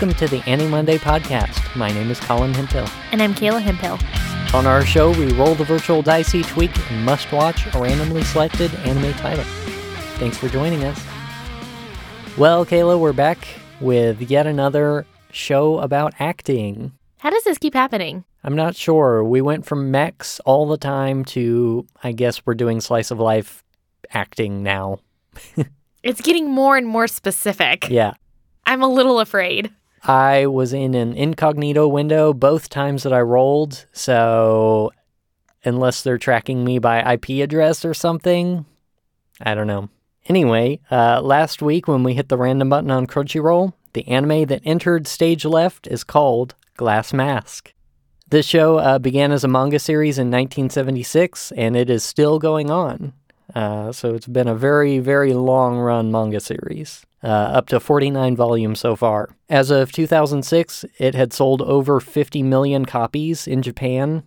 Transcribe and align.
welcome 0.00 0.16
to 0.16 0.34
the 0.34 0.42
Annie 0.48 0.66
Monday 0.66 0.96
podcast. 0.96 1.76
My 1.76 1.92
name 1.92 2.10
is 2.10 2.18
Colin 2.20 2.54
Hempill. 2.54 2.90
And 3.12 3.20
I'm 3.20 3.34
Kayla 3.34 3.60
Hempill. 3.60 4.54
On 4.54 4.66
our 4.66 4.82
show, 4.82 5.10
we 5.10 5.30
roll 5.34 5.54
the 5.54 5.64
virtual 5.64 6.00
dice 6.00 6.34
each 6.34 6.56
week 6.56 6.70
and 6.90 7.04
must 7.04 7.30
watch 7.32 7.66
a 7.74 7.78
randomly 7.78 8.24
selected 8.24 8.74
anime 8.76 9.12
title. 9.18 9.44
Thanks 10.14 10.38
for 10.38 10.48
joining 10.48 10.84
us. 10.84 10.98
Well, 12.38 12.64
Kayla, 12.64 12.98
we're 12.98 13.12
back 13.12 13.46
with 13.82 14.22
yet 14.22 14.46
another 14.46 15.04
show 15.32 15.80
about 15.80 16.14
acting. 16.18 16.92
How 17.18 17.28
does 17.28 17.44
this 17.44 17.58
keep 17.58 17.74
happening? 17.74 18.24
I'm 18.42 18.56
not 18.56 18.76
sure. 18.76 19.22
We 19.22 19.42
went 19.42 19.66
from 19.66 19.90
mechs 19.90 20.40
all 20.46 20.66
the 20.66 20.78
time 20.78 21.26
to, 21.26 21.86
I 22.02 22.12
guess, 22.12 22.46
we're 22.46 22.54
doing 22.54 22.80
slice 22.80 23.10
of 23.10 23.18
life 23.20 23.62
acting 24.14 24.62
now. 24.62 25.00
It's 26.02 26.22
getting 26.22 26.48
more 26.48 26.78
and 26.78 26.86
more 26.86 27.06
specific. 27.06 27.90
Yeah. 27.90 28.14
I'm 28.64 28.82
a 28.82 28.88
little 28.88 29.20
afraid. 29.20 29.70
I 30.02 30.46
was 30.46 30.72
in 30.72 30.94
an 30.94 31.14
incognito 31.14 31.86
window 31.86 32.32
both 32.32 32.68
times 32.68 33.02
that 33.02 33.12
I 33.12 33.20
rolled, 33.20 33.86
so 33.92 34.92
unless 35.64 36.02
they're 36.02 36.18
tracking 36.18 36.64
me 36.64 36.78
by 36.78 37.14
IP 37.14 37.42
address 37.42 37.84
or 37.84 37.92
something, 37.92 38.64
I 39.40 39.54
don't 39.54 39.66
know. 39.66 39.88
Anyway, 40.26 40.80
uh, 40.90 41.20
last 41.20 41.60
week 41.60 41.88
when 41.88 42.02
we 42.02 42.14
hit 42.14 42.28
the 42.28 42.36
random 42.36 42.68
button 42.68 42.90
on 42.90 43.06
Crunchyroll, 43.06 43.72
the 43.92 44.06
anime 44.06 44.46
that 44.46 44.62
entered 44.64 45.06
stage 45.06 45.44
left 45.44 45.86
is 45.86 46.04
called 46.04 46.54
Glass 46.76 47.12
Mask. 47.12 47.72
This 48.28 48.46
show 48.46 48.78
uh, 48.78 48.98
began 49.00 49.32
as 49.32 49.42
a 49.42 49.48
manga 49.48 49.80
series 49.80 50.16
in 50.16 50.28
1976, 50.28 51.52
and 51.52 51.76
it 51.76 51.90
is 51.90 52.04
still 52.04 52.38
going 52.38 52.70
on. 52.70 53.12
Uh, 53.54 53.90
so 53.90 54.14
it's 54.14 54.28
been 54.28 54.46
a 54.46 54.54
very, 54.54 55.00
very 55.00 55.32
long 55.32 55.78
run 55.78 56.12
manga 56.12 56.38
series, 56.38 57.04
uh, 57.22 57.26
up 57.26 57.66
to 57.68 57.80
49 57.80 58.36
volumes 58.36 58.80
so 58.80 58.96
far. 58.96 59.30
As 59.48 59.70
of 59.70 59.92
2006, 59.92 60.84
it 60.98 61.14
had 61.14 61.32
sold 61.32 61.62
over 61.62 62.00
50 62.00 62.42
million 62.42 62.84
copies 62.84 63.46
in 63.46 63.62
Japan, 63.62 64.22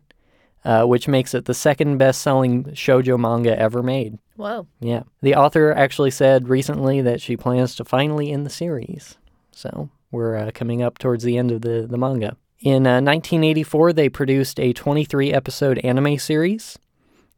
uh, 0.64 0.86
which 0.86 1.08
makes 1.08 1.34
it 1.34 1.46
the 1.46 1.54
second 1.54 1.98
best 1.98 2.22
selling 2.22 2.66
shoujo 2.66 3.20
manga 3.20 3.58
ever 3.58 3.84
made. 3.84 4.20
Whoa. 4.36 4.68
Yeah. 4.80 5.04
The 5.22 5.36
author 5.36 5.72
actually 5.72 6.12
said 6.12 6.50
recently 6.50 7.02
that 7.02 7.22
she 7.22 7.38
plans 7.38 7.76
to 7.76 7.86
finally 7.86 8.32
end 8.32 8.46
the 8.46 8.52
series. 8.52 9.18
So 9.52 9.90
we're 10.12 10.36
uh, 10.36 10.52
coming 10.54 10.82
up 10.82 10.98
towards 10.98 11.24
the 11.24 11.38
end 11.38 11.52
of 11.52 11.62
the, 11.62 11.88
the 11.90 11.98
manga. 11.98 12.38
In 12.60 12.88
uh, 12.88 13.02
1984, 13.02 13.94
they 13.94 14.08
produced 14.08 14.60
a 14.60 14.72
23 14.72 15.34
episode 15.34 15.80
anime 15.80 16.18
series. 16.18 16.80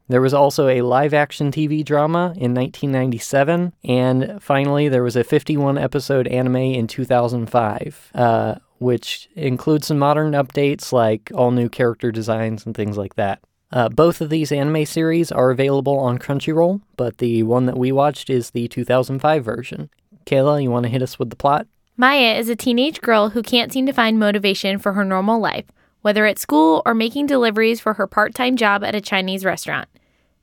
There 0.08 0.20
was 0.20 0.34
also 0.34 0.68
a 0.68 0.82
live 0.82 1.12
action 1.12 1.50
TV 1.50 1.84
drama 1.84 2.26
in 2.36 2.54
1997, 2.54 3.72
and 3.84 4.38
finally, 4.40 4.88
there 4.88 5.02
was 5.02 5.16
a 5.16 5.24
51 5.24 5.78
episode 5.78 6.28
anime 6.28 6.56
in 6.56 6.86
2005, 6.86 8.12
uh, 8.14 8.54
which 8.78 9.28
includes 9.34 9.88
some 9.88 9.98
modern 9.98 10.32
updates 10.32 10.92
like 10.92 11.32
all 11.34 11.50
new 11.50 11.68
character 11.68 12.12
designs 12.12 12.64
and 12.64 12.76
things 12.76 12.96
like 12.96 13.16
that. 13.16 13.40
Uh, 13.72 13.88
both 13.88 14.20
of 14.20 14.30
these 14.30 14.52
anime 14.52 14.86
series 14.86 15.32
are 15.32 15.50
available 15.50 15.98
on 15.98 16.18
Crunchyroll, 16.18 16.80
but 16.96 17.18
the 17.18 17.42
one 17.42 17.66
that 17.66 17.76
we 17.76 17.90
watched 17.90 18.30
is 18.30 18.50
the 18.50 18.68
2005 18.68 19.44
version. 19.44 19.90
Kayla, 20.24 20.62
you 20.62 20.70
want 20.70 20.84
to 20.84 20.90
hit 20.90 21.02
us 21.02 21.18
with 21.18 21.30
the 21.30 21.36
plot? 21.36 21.66
Maya 21.96 22.34
is 22.34 22.48
a 22.48 22.56
teenage 22.56 23.00
girl 23.00 23.30
who 23.30 23.42
can't 23.42 23.72
seem 23.72 23.86
to 23.86 23.92
find 23.92 24.18
motivation 24.18 24.78
for 24.78 24.92
her 24.92 25.04
normal 25.04 25.40
life, 25.40 25.64
whether 26.02 26.26
at 26.26 26.38
school 26.38 26.82
or 26.86 26.94
making 26.94 27.26
deliveries 27.26 27.80
for 27.80 27.94
her 27.94 28.06
part 28.06 28.34
time 28.34 28.56
job 28.56 28.84
at 28.84 28.94
a 28.94 29.00
Chinese 29.00 29.44
restaurant. 29.44 29.88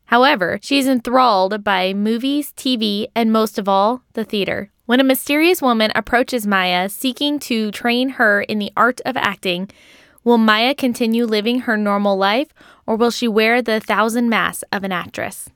However, 0.05 0.59
she 0.61 0.79
is 0.79 0.87
enthralled 0.87 1.63
by 1.63 1.93
movies, 1.93 2.51
TV, 2.53 3.07
and 3.15 3.31
most 3.31 3.57
of 3.57 3.69
all, 3.69 4.03
the 4.13 4.23
theater. 4.23 4.69
When 4.85 4.99
a 4.99 5.03
mysterious 5.03 5.61
woman 5.61 5.91
approaches 5.95 6.45
Maya 6.45 6.89
seeking 6.89 7.39
to 7.39 7.71
train 7.71 8.09
her 8.09 8.41
in 8.41 8.59
the 8.59 8.71
art 8.75 8.99
of 9.05 9.15
acting, 9.15 9.69
will 10.23 10.37
Maya 10.37 10.75
continue 10.75 11.25
living 11.25 11.61
her 11.61 11.77
normal 11.77 12.17
life 12.17 12.53
or 12.85 12.97
will 12.97 13.11
she 13.11 13.27
wear 13.27 13.61
the 13.61 13.79
thousand 13.79 14.29
masks 14.29 14.63
of 14.71 14.83
an 14.83 14.91
actress? 14.91 15.49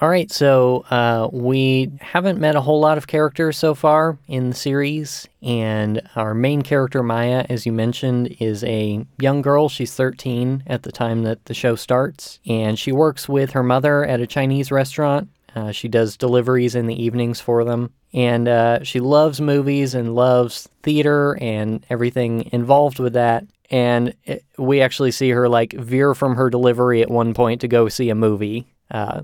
All 0.00 0.08
right, 0.08 0.30
so 0.30 0.84
uh, 0.90 1.28
we 1.32 1.90
haven't 2.00 2.38
met 2.38 2.54
a 2.54 2.60
whole 2.60 2.78
lot 2.78 2.98
of 2.98 3.08
characters 3.08 3.58
so 3.58 3.74
far 3.74 4.16
in 4.28 4.50
the 4.50 4.54
series, 4.54 5.26
and 5.42 6.00
our 6.14 6.34
main 6.34 6.62
character, 6.62 7.02
Maya, 7.02 7.44
as 7.48 7.66
you 7.66 7.72
mentioned, 7.72 8.36
is 8.38 8.62
a 8.62 9.04
young 9.18 9.42
girl. 9.42 9.68
She's 9.68 9.92
13 9.92 10.62
at 10.68 10.84
the 10.84 10.92
time 10.92 11.24
that 11.24 11.46
the 11.46 11.54
show 11.54 11.74
starts, 11.74 12.38
and 12.46 12.78
she 12.78 12.92
works 12.92 13.28
with 13.28 13.50
her 13.50 13.64
mother 13.64 14.04
at 14.04 14.20
a 14.20 14.26
Chinese 14.28 14.70
restaurant. 14.70 15.30
Uh, 15.56 15.72
she 15.72 15.88
does 15.88 16.16
deliveries 16.16 16.76
in 16.76 16.86
the 16.86 17.02
evenings 17.02 17.40
for 17.40 17.64
them, 17.64 17.90
and 18.14 18.46
uh, 18.46 18.84
she 18.84 19.00
loves 19.00 19.40
movies 19.40 19.94
and 19.94 20.14
loves 20.14 20.68
theater 20.84 21.36
and 21.40 21.84
everything 21.90 22.48
involved 22.52 23.00
with 23.00 23.14
that. 23.14 23.44
And 23.68 24.14
it, 24.22 24.44
we 24.58 24.80
actually 24.80 25.10
see 25.10 25.30
her 25.30 25.48
like 25.48 25.72
veer 25.72 26.14
from 26.14 26.36
her 26.36 26.50
delivery 26.50 27.02
at 27.02 27.10
one 27.10 27.34
point 27.34 27.62
to 27.62 27.68
go 27.68 27.88
see 27.88 28.10
a 28.10 28.14
movie. 28.14 28.68
Uh, 28.92 29.22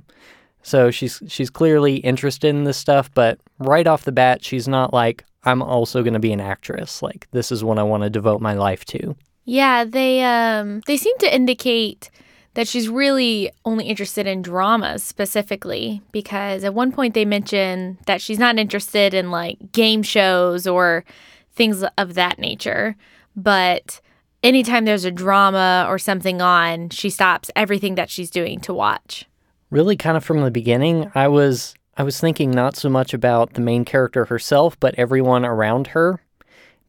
so 0.65 0.91
she's 0.91 1.23
she's 1.29 1.51
clearly 1.51 1.97
interested 1.97 2.49
in 2.49 2.65
this 2.65 2.79
stuff, 2.79 3.13
but 3.13 3.39
right 3.59 3.87
off 3.87 4.05
the 4.05 4.13
bat, 4.13 4.43
she's 4.43 4.67
not 4.67 4.93
like 4.95 5.25
I'm 5.45 5.63
also 5.63 6.03
going 6.03 6.15
to 6.15 6.19
be 6.21 6.33
an 6.33 6.41
actress. 6.41 7.03
Like 7.03 7.29
this 7.33 7.53
is 7.53 7.63
what 7.63 7.79
I 7.79 7.83
want 7.83 8.03
to 8.03 8.11
devote 8.11 8.41
my 8.41 8.55
life 8.55 8.85
to. 8.87 9.15
Yeah, 9.45 9.85
they 9.85 10.25
um 10.25 10.81
they 10.87 10.97
seem 10.97 11.17
to 11.19 11.33
indicate 11.33 12.11
that 12.55 12.67
she's 12.67 12.89
really 12.89 13.53
only 13.67 13.85
interested 13.85 14.27
in 14.27 14.41
dramas 14.41 15.05
specifically 15.05 16.01
because 16.13 16.65
at 16.65 16.73
one 16.73 16.93
point 16.93 17.13
they 17.13 17.27
mention 17.27 17.99
that 18.07 18.23
she's 18.23 18.39
not 18.39 18.59
interested 18.59 19.13
in 19.13 19.31
like 19.31 19.73
game 19.73 20.03
shows 20.03 20.67
or 20.67 21.05
things 21.53 21.85
of 21.99 22.15
that 22.15 22.39
nature, 22.39 22.97
but 23.37 24.01
anytime 24.43 24.87
there's 24.87 25.05
a 25.05 25.11
drama 25.11 25.85
or 25.89 25.99
something 25.99 26.41
on, 26.41 26.89
she 26.89 27.11
stops 27.11 27.51
everything 27.55 27.97
that 27.97 28.09
she's 28.09 28.31
doing 28.31 28.61
to 28.61 28.73
watch 28.73 29.27
really 29.75 29.97
kind 29.97 30.17
of 30.17 30.25
from 30.25 30.41
the 30.41 30.53
beginning, 30.53 31.11
I 31.17 31.27
was 31.27 31.75
I 31.97 32.05
was 32.05 32.21
thinking 32.21 32.51
not 32.51 32.77
so 32.77 32.89
much 32.89 33.13
about 33.13 33.55
the 33.55 33.61
main 33.61 33.85
character 33.85 34.25
herself, 34.27 34.79
but 34.79 34.95
everyone 34.97 35.45
around 35.45 35.89
her 35.89 36.21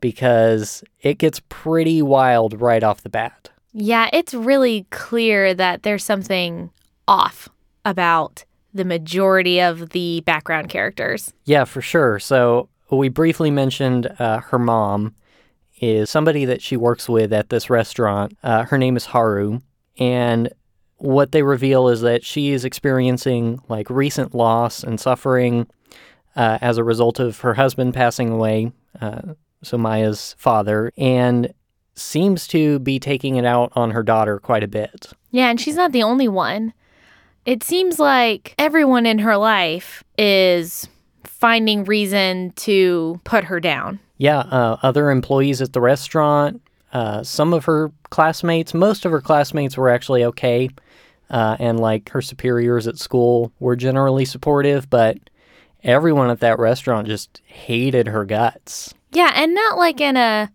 because 0.01 0.83
it 1.01 1.17
gets 1.17 1.41
pretty 1.49 2.01
wild 2.01 2.61
right 2.61 2.83
off 2.83 3.01
the 3.01 3.09
bat. 3.09 3.49
Yeah, 3.73 4.09
it's 4.13 4.33
really 4.33 4.85
clear 4.91 5.53
that 5.55 5.83
there's 5.83 6.03
something 6.03 6.69
off 7.07 7.49
about 7.83 8.45
the 8.73 8.85
majority 8.85 9.59
of 9.59 9.89
the 9.89 10.21
background 10.21 10.69
characters. 10.69 11.33
Yeah, 11.45 11.65
for 11.65 11.81
sure. 11.81 12.19
So 12.19 12.69
we 12.91 13.09
briefly 13.09 13.49
mentioned 13.49 14.13
uh, 14.19 14.41
her 14.41 14.59
mom 14.59 15.15
is 15.81 16.09
somebody 16.09 16.45
that 16.45 16.61
she 16.61 16.77
works 16.77 17.09
with 17.09 17.33
at 17.33 17.49
this 17.49 17.69
restaurant. 17.69 18.37
Uh, 18.43 18.63
her 18.63 18.77
name 18.77 18.95
is 18.95 19.05
Haru, 19.05 19.61
and 19.97 20.49
what 20.97 21.31
they 21.31 21.43
reveal 21.43 21.87
is 21.87 22.01
that 22.01 22.23
she 22.23 22.51
is 22.51 22.65
experiencing 22.65 23.59
like 23.67 23.89
recent 23.89 24.33
loss 24.33 24.83
and 24.83 24.99
suffering 24.99 25.67
uh, 26.35 26.57
as 26.61 26.77
a 26.77 26.83
result 26.83 27.19
of 27.19 27.39
her 27.39 27.53
husband 27.53 27.93
passing 27.93 28.29
away, 28.29 28.71
uh, 29.01 29.21
so 29.63 29.77
Maya's 29.77 30.35
father, 30.37 30.91
and 30.97 31.53
seems 31.95 32.47
to 32.47 32.79
be 32.79 32.99
taking 32.99 33.35
it 33.35 33.45
out 33.45 33.71
on 33.75 33.91
her 33.91 34.03
daughter 34.03 34.39
quite 34.39 34.63
a 34.63 34.67
bit. 34.67 35.11
Yeah, 35.31 35.49
and 35.49 35.59
she's 35.59 35.75
not 35.75 35.91
the 35.91 36.03
only 36.03 36.27
one. 36.27 36.73
It 37.45 37.63
seems 37.63 37.99
like 37.99 38.53
everyone 38.57 39.05
in 39.05 39.19
her 39.19 39.37
life 39.37 40.03
is 40.17 40.87
finding 41.23 41.83
reason 41.83 42.51
to 42.57 43.19
put 43.23 43.45
her 43.45 43.59
down. 43.59 43.99
Yeah, 44.17 44.39
uh, 44.39 44.77
other 44.81 45.11
employees 45.11 45.61
at 45.61 45.73
the 45.73 45.81
restaurant, 45.81 46.61
uh, 46.93 47.23
some 47.23 47.53
of 47.53 47.65
her 47.65 47.91
classmates, 48.09 48.73
most 48.73 49.05
of 49.05 49.11
her 49.11 49.21
classmates 49.21 49.77
were 49.77 49.89
actually 49.89 50.23
okay 50.23 50.69
uh, 51.29 51.57
and 51.59 51.79
like 51.79 52.09
her 52.09 52.21
superiors 52.21 52.87
at 52.87 52.97
school 52.97 53.51
were 53.59 53.75
generally 53.75 54.25
supportive, 54.25 54.89
but 54.89 55.17
everyone 55.83 56.29
at 56.29 56.39
that 56.39 56.59
restaurant 56.59 57.07
just 57.07 57.41
hated 57.45 58.07
her 58.07 58.25
guts. 58.25 58.93
Yeah, 59.11 59.31
and 59.35 59.53
not 59.55 59.77
like 59.77 60.01
in 60.01 60.17
a 60.17 60.51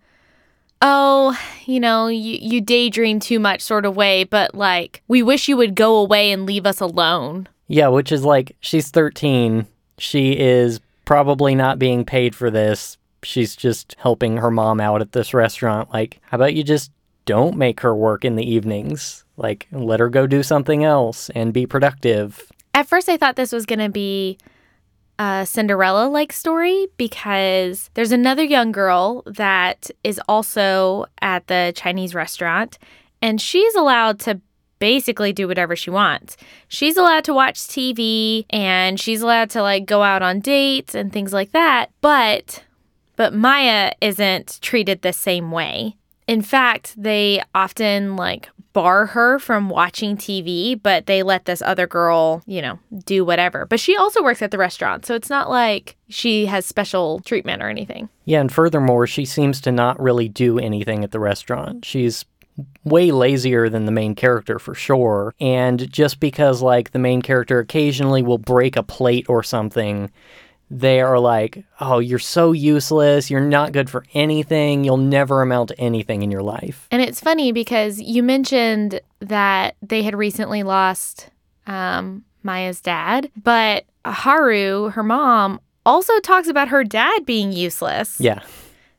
oh, 0.82 1.38
you 1.66 1.78
know, 1.78 2.08
you, 2.08 2.38
you 2.40 2.60
daydream 2.60 3.20
too 3.20 3.38
much 3.38 3.60
sort 3.60 3.84
of 3.84 3.96
way, 3.96 4.24
but 4.24 4.54
like 4.54 5.02
we 5.08 5.22
wish 5.22 5.48
you 5.48 5.56
would 5.56 5.74
go 5.74 5.96
away 5.96 6.32
and 6.32 6.46
leave 6.46 6.66
us 6.66 6.80
alone. 6.80 7.48
Yeah, 7.68 7.88
which 7.88 8.12
is 8.12 8.24
like 8.24 8.56
she's 8.60 8.90
13. 8.90 9.66
She 9.98 10.38
is 10.38 10.80
probably 11.04 11.54
not 11.54 11.78
being 11.78 12.04
paid 12.04 12.34
for 12.34 12.50
this. 12.50 12.96
She's 13.22 13.54
just 13.54 13.94
helping 13.98 14.38
her 14.38 14.50
mom 14.50 14.80
out 14.80 15.02
at 15.02 15.12
this 15.12 15.34
restaurant. 15.34 15.92
Like, 15.92 16.20
how 16.22 16.36
about 16.36 16.54
you 16.54 16.64
just 16.64 16.90
don't 17.30 17.56
make 17.56 17.78
her 17.80 17.94
work 17.94 18.24
in 18.24 18.34
the 18.34 18.50
evenings? 18.50 19.24
Like, 19.36 19.68
let 19.70 20.00
her 20.00 20.08
go 20.08 20.26
do 20.26 20.42
something 20.42 20.82
else 20.82 21.30
and 21.30 21.52
be 21.52 21.64
productive. 21.64 22.50
At 22.74 22.88
first, 22.88 23.08
I 23.08 23.16
thought 23.16 23.36
this 23.36 23.52
was 23.52 23.66
going 23.66 23.78
to 23.78 23.88
be 23.88 24.36
a 25.20 25.46
Cinderella 25.46 26.08
like 26.08 26.32
story 26.32 26.88
because 26.96 27.88
there's 27.94 28.10
another 28.10 28.42
young 28.42 28.72
girl 28.72 29.22
that 29.26 29.90
is 30.02 30.20
also 30.26 31.06
at 31.20 31.46
the 31.46 31.72
Chinese 31.76 32.14
restaurant, 32.14 32.78
and 33.22 33.40
she's 33.40 33.76
allowed 33.76 34.18
to 34.20 34.40
basically 34.80 35.32
do 35.32 35.46
whatever 35.46 35.76
she 35.76 35.90
wants. 35.90 36.36
She's 36.66 36.96
allowed 36.96 37.24
to 37.24 37.34
watch 37.34 37.58
TV 37.60 38.46
and 38.50 38.98
she's 38.98 39.22
allowed 39.22 39.50
to 39.50 39.62
like 39.62 39.86
go 39.86 40.02
out 40.02 40.22
on 40.22 40.40
dates 40.40 40.94
and 40.96 41.12
things 41.12 41.32
like 41.32 41.52
that. 41.52 41.90
But 42.00 42.64
But 43.14 43.34
Maya 43.34 43.92
isn't 44.00 44.58
treated 44.62 45.02
the 45.02 45.12
same 45.12 45.52
way. 45.52 45.96
In 46.30 46.42
fact, 46.42 46.94
they 46.96 47.42
often 47.56 48.14
like 48.14 48.50
bar 48.72 49.06
her 49.06 49.40
from 49.40 49.68
watching 49.68 50.16
TV, 50.16 50.80
but 50.80 51.06
they 51.06 51.24
let 51.24 51.44
this 51.44 51.60
other 51.60 51.88
girl, 51.88 52.44
you 52.46 52.62
know, 52.62 52.78
do 53.04 53.24
whatever. 53.24 53.66
But 53.66 53.80
she 53.80 53.96
also 53.96 54.22
works 54.22 54.40
at 54.40 54.52
the 54.52 54.56
restaurant, 54.56 55.04
so 55.04 55.16
it's 55.16 55.28
not 55.28 55.50
like 55.50 55.96
she 56.08 56.46
has 56.46 56.64
special 56.64 57.18
treatment 57.18 57.64
or 57.64 57.68
anything. 57.68 58.08
Yeah, 58.26 58.40
and 58.40 58.52
furthermore, 58.52 59.08
she 59.08 59.24
seems 59.24 59.60
to 59.62 59.72
not 59.72 60.00
really 60.00 60.28
do 60.28 60.60
anything 60.60 61.02
at 61.02 61.10
the 61.10 61.18
restaurant. 61.18 61.84
She's 61.84 62.24
way 62.84 63.10
lazier 63.10 63.68
than 63.68 63.86
the 63.86 63.90
main 63.90 64.14
character 64.14 64.60
for 64.60 64.76
sure. 64.76 65.34
And 65.40 65.90
just 65.90 66.20
because, 66.20 66.62
like, 66.62 66.92
the 66.92 67.00
main 67.00 67.22
character 67.22 67.58
occasionally 67.58 68.22
will 68.22 68.38
break 68.38 68.76
a 68.76 68.84
plate 68.84 69.26
or 69.28 69.42
something, 69.42 70.12
they 70.70 71.00
are 71.00 71.18
like, 71.18 71.64
oh, 71.80 71.98
you're 71.98 72.20
so 72.20 72.52
useless. 72.52 73.28
You're 73.28 73.40
not 73.40 73.72
good 73.72 73.90
for 73.90 74.04
anything. 74.14 74.84
You'll 74.84 74.96
never 74.96 75.42
amount 75.42 75.70
to 75.70 75.80
anything 75.80 76.22
in 76.22 76.30
your 76.30 76.42
life. 76.42 76.86
And 76.92 77.02
it's 77.02 77.20
funny 77.20 77.50
because 77.50 78.00
you 78.00 78.22
mentioned 78.22 79.00
that 79.18 79.76
they 79.82 80.02
had 80.02 80.14
recently 80.14 80.62
lost 80.62 81.30
um, 81.66 82.24
Maya's 82.44 82.80
dad, 82.80 83.30
but 83.42 83.84
Haru, 84.04 84.90
her 84.90 85.02
mom, 85.02 85.60
also 85.84 86.18
talks 86.20 86.48
about 86.48 86.68
her 86.68 86.84
dad 86.84 87.26
being 87.26 87.52
useless. 87.52 88.20
Yeah. 88.20 88.42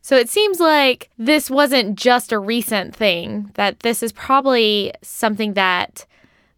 So 0.01 0.17
it 0.17 0.29
seems 0.29 0.59
like 0.59 1.09
this 1.17 1.49
wasn't 1.49 1.95
just 1.95 2.31
a 2.31 2.39
recent 2.39 2.95
thing, 2.95 3.51
that 3.53 3.79
this 3.81 4.03
is 4.03 4.11
probably 4.11 4.93
something 5.01 5.53
that 5.53 6.05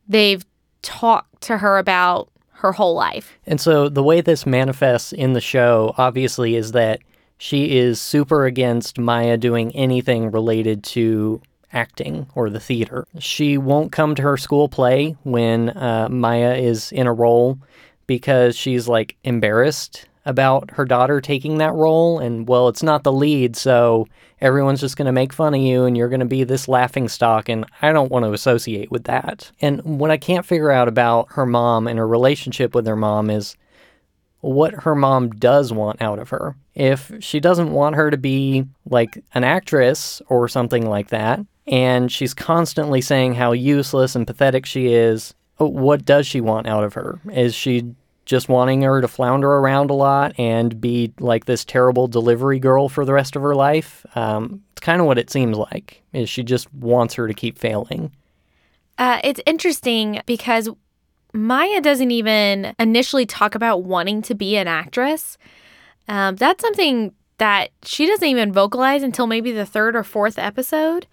they've 0.07 0.44
talked 0.81 1.42
to 1.44 1.57
her 1.57 1.77
about 1.77 2.30
her 2.63 2.71
whole 2.71 2.95
life. 2.95 3.38
And 3.45 3.62
so 3.62 3.89
the 3.89 4.01
way 4.01 4.21
this 4.21 4.45
manifests 4.45 5.13
in 5.13 5.33
the 5.33 5.42
show, 5.42 5.94
obviously, 5.98 6.56
is 6.56 6.71
that 6.71 7.01
she 7.38 7.77
is 7.77 8.01
super 8.01 8.45
against 8.45 8.98
Maya 8.98 9.38
doing 9.38 9.75
anything 9.75 10.31
related 10.31 10.83
to 10.86 11.42
acting 11.74 12.25
or 12.36 12.50
the 12.50 12.60
theater. 12.60 13.06
She 13.19 13.57
won't 13.57 13.92
come 13.92 14.15
to 14.15 14.21
her 14.21 14.38
school 14.38 14.69
play 14.69 15.18
when 15.24 15.69
uh, 15.69 16.07
Maya 16.10 16.56
is 16.56 16.92
in 16.92 17.06
a 17.06 17.13
role 17.13 17.60
because 18.07 18.56
she's 18.56 18.88
like 18.88 19.18
embarrassed 19.24 20.07
about 20.25 20.71
her 20.71 20.85
daughter 20.85 21.19
taking 21.19 21.57
that 21.57 21.73
role. 21.73 22.19
And 22.19 22.47
well, 22.47 22.67
it's 22.67 22.83
not 22.83 23.03
the 23.03 23.11
lead, 23.11 23.55
so 23.55 24.07
everyone's 24.41 24.81
just 24.81 24.97
going 24.97 25.05
to 25.05 25.11
make 25.11 25.33
fun 25.33 25.53
of 25.53 25.61
you 25.61 25.85
and 25.85 25.97
you're 25.97 26.09
going 26.09 26.19
to 26.19 26.25
be 26.25 26.43
this 26.43 26.67
laughing 26.67 27.07
stock. 27.07 27.49
And 27.49 27.65
I 27.81 27.91
don't 27.91 28.11
want 28.11 28.25
to 28.25 28.33
associate 28.33 28.91
with 28.91 29.05
that. 29.05 29.51
And 29.61 29.81
what 29.83 30.11
I 30.11 30.17
can't 30.17 30.45
figure 30.45 30.71
out 30.71 30.87
about 30.87 31.27
her 31.31 31.45
mom 31.45 31.87
and 31.87 31.99
her 31.99 32.07
relationship 32.07 32.75
with 32.75 32.85
her 32.87 32.95
mom 32.95 33.29
is 33.29 33.55
what 34.41 34.73
her 34.73 34.95
mom 34.95 35.29
does 35.29 35.71
want 35.71 36.01
out 36.01 36.19
of 36.19 36.29
her. 36.29 36.55
If 36.75 37.11
she 37.21 37.39
doesn't 37.39 37.71
want 37.71 37.95
her 37.95 38.11
to 38.11 38.17
be 38.17 38.65
like 38.89 39.23
an 39.33 39.43
actress 39.45 40.21
or 40.27 40.49
something 40.49 40.89
like 40.89 41.09
that, 41.09 41.39
and 41.65 42.11
she's 42.11 42.33
constantly 42.33 42.99
saying 42.99 43.35
how 43.35 43.53
useless 43.53 44.15
and 44.15 44.27
pathetic 44.27 44.65
she 44.65 44.93
is, 44.93 45.33
what 45.57 46.03
does 46.03 46.27
she 46.27 46.41
want 46.41 46.67
out 46.67 46.83
of 46.83 46.93
her? 46.93 47.21
Is 47.31 47.55
she 47.55 47.95
just 48.25 48.47
wanting 48.49 48.81
her 48.81 49.01
to 49.01 49.07
flounder 49.07 49.51
around 49.51 49.89
a 49.89 49.93
lot 49.93 50.37
and 50.39 50.79
be 50.79 51.13
like 51.19 51.45
this 51.45 51.65
terrible 51.65 52.07
delivery 52.07 52.59
girl 52.59 52.89
for 52.89 53.05
the 53.05 53.13
rest 53.13 53.35
of 53.35 53.41
her 53.41 53.55
life. 53.55 54.05
Um, 54.15 54.63
it's 54.71 54.81
kind 54.81 55.01
of 55.01 55.07
what 55.07 55.17
it 55.17 55.29
seems 55.29 55.57
like. 55.57 56.01
Is 56.13 56.29
she 56.29 56.43
just 56.43 56.73
wants 56.73 57.15
her 57.15 57.27
to 57.27 57.33
keep 57.33 57.57
failing? 57.57 58.11
Uh, 58.97 59.19
it's 59.23 59.41
interesting 59.45 60.21
because 60.25 60.69
Maya 61.33 61.81
doesn't 61.81 62.11
even 62.11 62.75
initially 62.79 63.25
talk 63.25 63.55
about 63.55 63.83
wanting 63.83 64.21
to 64.23 64.35
be 64.35 64.55
an 64.55 64.67
actress. 64.67 65.37
Um, 66.07 66.35
that's 66.35 66.61
something 66.61 67.13
that 67.39 67.71
she 67.83 68.05
doesn't 68.05 68.27
even 68.27 68.53
vocalize 68.53 69.03
until 69.03 69.27
maybe 69.27 69.51
the 69.51 69.65
third 69.65 69.95
or 69.95 70.03
fourth 70.03 70.37
episode. 70.37 71.07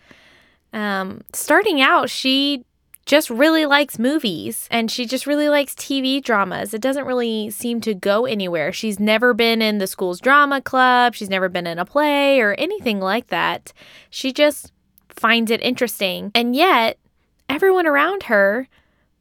Um, 0.72 1.22
starting 1.32 1.80
out, 1.80 2.10
she 2.10 2.64
just 3.06 3.30
really 3.30 3.66
likes 3.66 3.98
movies 3.98 4.68
and 4.70 4.90
she 4.90 5.06
just 5.06 5.26
really 5.26 5.48
likes 5.48 5.74
TV 5.74 6.22
dramas. 6.22 6.72
It 6.74 6.80
doesn't 6.80 7.06
really 7.06 7.50
seem 7.50 7.80
to 7.82 7.94
go 7.94 8.26
anywhere. 8.26 8.72
She's 8.72 9.00
never 9.00 9.34
been 9.34 9.62
in 9.62 9.78
the 9.78 9.86
school's 9.86 10.20
drama 10.20 10.60
club, 10.60 11.14
she's 11.14 11.30
never 11.30 11.48
been 11.48 11.66
in 11.66 11.78
a 11.78 11.84
play 11.84 12.40
or 12.40 12.54
anything 12.54 13.00
like 13.00 13.28
that. 13.28 13.72
She 14.10 14.32
just 14.32 14.72
finds 15.08 15.50
it 15.50 15.62
interesting. 15.62 16.30
And 16.34 16.54
yet, 16.54 16.98
everyone 17.48 17.86
around 17.86 18.24
her 18.24 18.68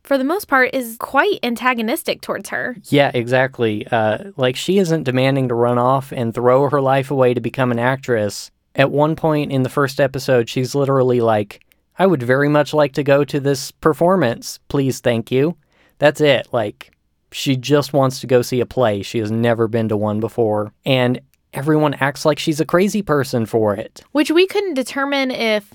for 0.09 0.17
the 0.17 0.23
most 0.23 0.47
part, 0.47 0.73
is 0.73 0.97
quite 0.99 1.37
antagonistic 1.43 2.21
towards 2.21 2.49
her. 2.49 2.75
Yeah, 2.85 3.11
exactly. 3.13 3.85
Uh, 3.87 4.31
like, 4.37 4.55
she 4.55 4.79
isn't 4.79 5.03
demanding 5.03 5.49
to 5.49 5.53
run 5.53 5.77
off 5.77 6.11
and 6.11 6.33
throw 6.33 6.67
her 6.69 6.81
life 6.81 7.11
away 7.11 7.35
to 7.35 7.41
become 7.41 7.71
an 7.71 7.77
actress. 7.77 8.49
At 8.73 8.89
one 8.89 9.15
point 9.15 9.51
in 9.51 9.61
the 9.61 9.69
first 9.69 9.99
episode, 9.99 10.49
she's 10.49 10.73
literally 10.73 11.21
like, 11.21 11.63
I 11.99 12.07
would 12.07 12.23
very 12.23 12.49
much 12.49 12.73
like 12.73 12.93
to 12.93 13.03
go 13.03 13.23
to 13.25 13.39
this 13.39 13.71
performance. 13.71 14.59
Please, 14.69 14.99
thank 15.01 15.31
you. 15.31 15.57
That's 15.99 16.21
it. 16.21 16.47
Like, 16.51 16.91
she 17.31 17.55
just 17.57 17.93
wants 17.93 18.21
to 18.21 18.27
go 18.27 18.41
see 18.41 18.61
a 18.61 18.65
play. 18.65 19.01
She 19.03 19.19
has 19.19 19.29
never 19.29 19.67
been 19.67 19.89
to 19.89 19.97
one 19.97 20.19
before. 20.19 20.73
And 20.85 21.19
everyone 21.53 21.95
acts 21.95 22.25
like 22.25 22.39
she's 22.39 22.61
a 22.61 22.65
crazy 22.65 23.01
person 23.01 23.45
for 23.45 23.75
it. 23.75 24.01
Which 24.13 24.31
we 24.31 24.47
couldn't 24.47 24.75
determine 24.75 25.29
if 25.29 25.73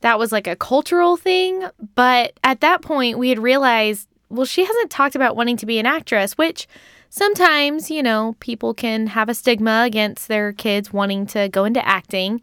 that 0.00 0.18
was 0.18 0.32
like 0.32 0.46
a 0.46 0.56
cultural 0.56 1.16
thing. 1.16 1.64
But 1.94 2.32
at 2.42 2.62
that 2.62 2.80
point, 2.80 3.18
we 3.18 3.28
had 3.28 3.38
realized 3.38 4.08
well, 4.30 4.46
she 4.46 4.64
hasn't 4.64 4.90
talked 4.90 5.16
about 5.16 5.36
wanting 5.36 5.56
to 5.58 5.66
be 5.66 5.78
an 5.78 5.86
actress, 5.86 6.38
which 6.38 6.68
sometimes, 7.10 7.90
you 7.90 8.02
know, 8.02 8.36
people 8.38 8.72
can 8.72 9.08
have 9.08 9.28
a 9.28 9.34
stigma 9.34 9.82
against 9.84 10.28
their 10.28 10.52
kids 10.52 10.92
wanting 10.92 11.26
to 11.26 11.48
go 11.48 11.64
into 11.64 11.86
acting. 11.86 12.40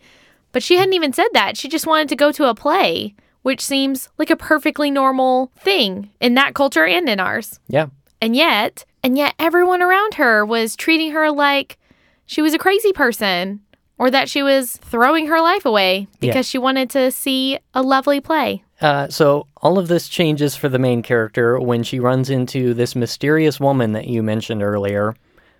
But 0.57 0.63
she 0.63 0.77
hadn't 0.77 0.95
even 0.95 1.13
said 1.13 1.27
that. 1.33 1.55
She 1.55 1.69
just 1.69 1.85
wanted 1.85 2.09
to 2.09 2.15
go 2.15 2.31
to 2.31 2.49
a 2.49 2.55
play, 2.55 3.13
which 3.43 3.61
seems 3.61 4.09
like 4.17 4.31
a 4.31 4.35
perfectly 4.35 4.89
normal 4.89 5.51
thing 5.55 6.09
in 6.19 6.33
that 6.33 6.55
culture 6.55 6.83
and 6.83 7.07
in 7.07 7.19
ours. 7.19 7.59
Yeah. 7.67 7.89
And 8.23 8.35
yet, 8.35 8.83
and 9.03 9.15
yet 9.15 9.35
everyone 9.37 9.83
around 9.83 10.15
her 10.15 10.43
was 10.43 10.75
treating 10.75 11.11
her 11.11 11.29
like 11.29 11.77
she 12.25 12.41
was 12.41 12.55
a 12.55 12.57
crazy 12.57 12.91
person 12.91 13.61
or 13.99 14.09
that 14.09 14.31
she 14.31 14.41
was 14.41 14.77
throwing 14.77 15.27
her 15.27 15.39
life 15.41 15.63
away 15.63 16.07
because 16.19 16.47
yeah. 16.47 16.53
she 16.53 16.57
wanted 16.57 16.89
to 16.89 17.11
see 17.11 17.59
a 17.75 17.83
lovely 17.83 18.19
play. 18.19 18.63
Uh, 18.81 19.07
so 19.09 19.45
all 19.57 19.77
of 19.77 19.89
this 19.89 20.09
changes 20.09 20.55
for 20.55 20.69
the 20.69 20.79
main 20.79 21.03
character 21.03 21.59
when 21.59 21.83
she 21.83 21.99
runs 21.99 22.31
into 22.31 22.73
this 22.73 22.95
mysterious 22.95 23.59
woman 23.59 23.91
that 23.91 24.07
you 24.07 24.23
mentioned 24.23 24.63
earlier. 24.63 25.15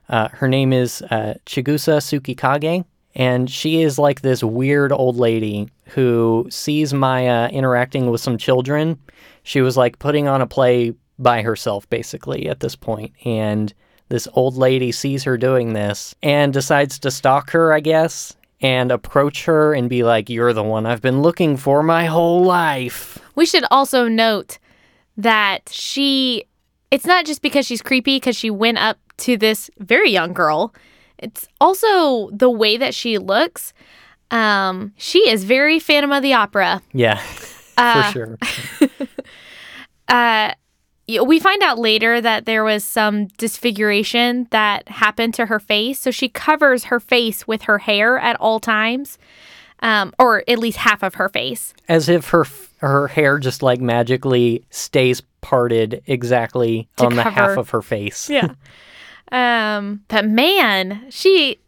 Uh, 0.10 0.30
her 0.30 0.48
name 0.48 0.74
is 0.74 1.04
uh, 1.12 1.36
Chigusa 1.46 2.00
Tsukikage, 2.02 2.84
and 3.18 3.50
she 3.50 3.82
is 3.82 3.98
like 3.98 4.22
this 4.22 4.44
weird 4.44 4.92
old 4.92 5.18
lady 5.18 5.68
who 5.86 6.46
sees 6.52 6.94
Maya 6.94 7.50
interacting 7.50 8.12
with 8.12 8.22
some 8.22 8.38
children. 8.38 9.00
She 9.42 9.60
was 9.60 9.76
like 9.76 9.98
putting 9.98 10.28
on 10.28 10.40
a 10.40 10.48
play 10.48 10.94
by 11.18 11.42
herself, 11.42 11.90
basically, 11.90 12.48
at 12.48 12.60
this 12.60 12.76
point. 12.76 13.14
And 13.26 13.74
this 14.10 14.28
old 14.34 14.56
lady 14.56 14.92
sees 14.92 15.24
her 15.24 15.36
doing 15.36 15.74
this 15.74 16.14
and 16.22 16.54
decides 16.54 17.00
to 17.00 17.10
stalk 17.10 17.50
her, 17.50 17.74
I 17.74 17.80
guess, 17.80 18.36
and 18.62 18.92
approach 18.92 19.46
her 19.46 19.74
and 19.74 19.90
be 19.90 20.04
like, 20.04 20.30
You're 20.30 20.54
the 20.54 20.64
one 20.64 20.86
I've 20.86 21.02
been 21.02 21.24
looking 21.24 21.58
for 21.58 21.82
my 21.82 22.06
whole 22.06 22.44
life. 22.44 23.18
We 23.34 23.48
should 23.48 23.66
also 23.72 24.08
note 24.08 24.60
that 25.18 25.70
she, 25.70 26.46
it's 26.92 27.06
not 27.06 27.26
just 27.26 27.42
because 27.42 27.66
she's 27.66 27.82
creepy, 27.82 28.18
because 28.18 28.36
she 28.36 28.52
went 28.52 28.78
up 28.78 29.00
to 29.18 29.38
this 29.38 29.72
very 29.80 30.12
young 30.12 30.34
girl 30.34 30.72
it's 31.18 31.48
also 31.60 32.30
the 32.32 32.50
way 32.50 32.78
that 32.78 32.94
she 32.94 33.18
looks. 33.18 33.74
Um, 34.32 34.94
she 34.98 35.20
is 35.30 35.44
very 35.44 35.80
Phantom 35.80 36.12
of 36.12 36.22
the 36.22 36.34
Opera. 36.34 36.82
Yeah, 36.94 37.22
uh, 37.78 38.12
for 38.12 38.12
sure. 38.12 38.38
uh, 40.08 40.54
we 41.24 41.40
find 41.40 41.64
out 41.64 41.80
later 41.80 42.20
that 42.20 42.46
there 42.46 42.64
was 42.64 42.84
some 42.84 43.28
disfiguration 43.38 44.48
that 44.52 44.88
happened 44.90 45.34
to 45.36 45.46
her 45.46 45.60
face. 45.60 46.00
So 46.00 46.12
she 46.12 46.28
covers 46.28 46.86
her 46.86 47.00
face 47.00 47.48
with 47.48 47.64
her 47.64 47.78
hair 47.78 48.20
at 48.20 48.36
all 48.42 48.60
times, 48.60 49.18
um, 49.80 50.14
or 50.20 50.44
at 50.50 50.60
least 50.60 50.78
half 50.80 51.04
of 51.04 51.16
her 51.16 51.30
face. 51.30 51.74
As 51.88 52.10
if 52.10 52.30
her 52.30 52.46
her 52.80 53.08
hair 53.08 53.40
just 53.40 53.64
like 53.64 53.80
magically 53.80 54.66
stays 54.70 55.22
parted 55.42 56.04
exactly 56.06 56.88
to 56.98 57.06
on 57.06 57.12
cover. 57.12 57.24
the 57.24 57.30
half 57.30 57.58
of 57.58 57.70
her 57.72 57.82
face. 57.82 58.30
Yeah. 58.30 58.54
Um, 59.32 60.04
but 60.08 60.26
man, 60.26 61.06
she 61.10 61.60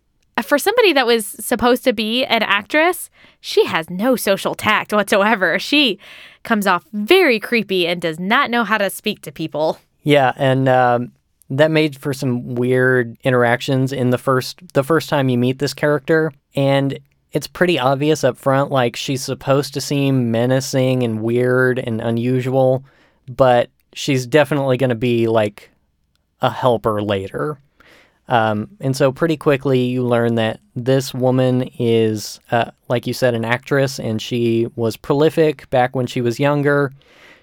for 0.44 0.58
somebody 0.58 0.94
that 0.94 1.06
was 1.06 1.26
supposed 1.26 1.84
to 1.84 1.94
be 1.94 2.26
an 2.26 2.44
actress, 2.44 3.10
she 3.42 3.66
has 3.66 3.90
no 3.90 4.16
social 4.16 4.56
tact 4.56 4.94
whatsoever. 4.94 5.60
She 5.60 6.00
comes 6.44 6.68
off 6.68 6.86
very 6.94 7.40
creepy 7.40 7.88
and 7.88 8.02
does 8.02 8.20
not 8.20 8.50
know 8.50 8.64
how 8.64 8.78
to 8.78 8.90
speak 8.90 9.22
to 9.24 9.32
people. 9.32 9.80
Yeah, 10.04 10.34
and 10.38 10.70
um, 10.70 11.12
that 11.50 11.72
made 11.72 11.98
for 11.98 12.14
some 12.14 12.56
weird 12.56 13.18
interactions 13.24 13.92
in 13.92 14.12
the 14.12 14.18
first 14.18 14.60
the 14.74 14.84
first 14.84 15.10
time 15.10 15.30
you 15.30 15.38
meet 15.38 15.60
this 15.60 15.74
character, 15.74 16.32
and 16.56 16.98
it's 17.32 17.48
pretty 17.48 17.78
obvious 17.78 18.24
up 18.24 18.38
front 18.38 18.72
like 18.72 18.96
she's 18.96 19.24
supposed 19.24 19.74
to 19.74 19.82
seem 19.82 20.32
menacing 20.32 21.04
and 21.04 21.22
weird 21.22 21.80
and 21.80 22.02
unusual, 22.02 22.84
but 23.28 23.70
she's 23.94 24.26
definitely 24.26 24.78
going 24.78 24.90
to 24.90 24.96
be 24.96 25.28
like 25.28 25.70
a 26.42 26.50
helper 26.50 27.02
later. 27.02 27.60
Um, 28.28 28.70
and 28.80 28.96
so, 28.96 29.12
pretty 29.12 29.38
quickly, 29.38 29.86
you 29.86 30.04
learn 30.04 30.36
that 30.36 30.60
this 30.76 31.14
woman 31.14 31.64
is, 31.80 32.40
uh, 32.52 32.72
like 32.88 33.08
you 33.08 33.14
said, 33.14 33.34
an 33.34 33.44
actress, 33.44 34.00
and 34.00 34.22
she 34.22 34.68
was 34.76 34.96
prolific 34.96 35.68
back 35.72 35.96
when 35.96 36.06
she 36.06 36.22
was 36.22 36.40
younger. 36.40 36.94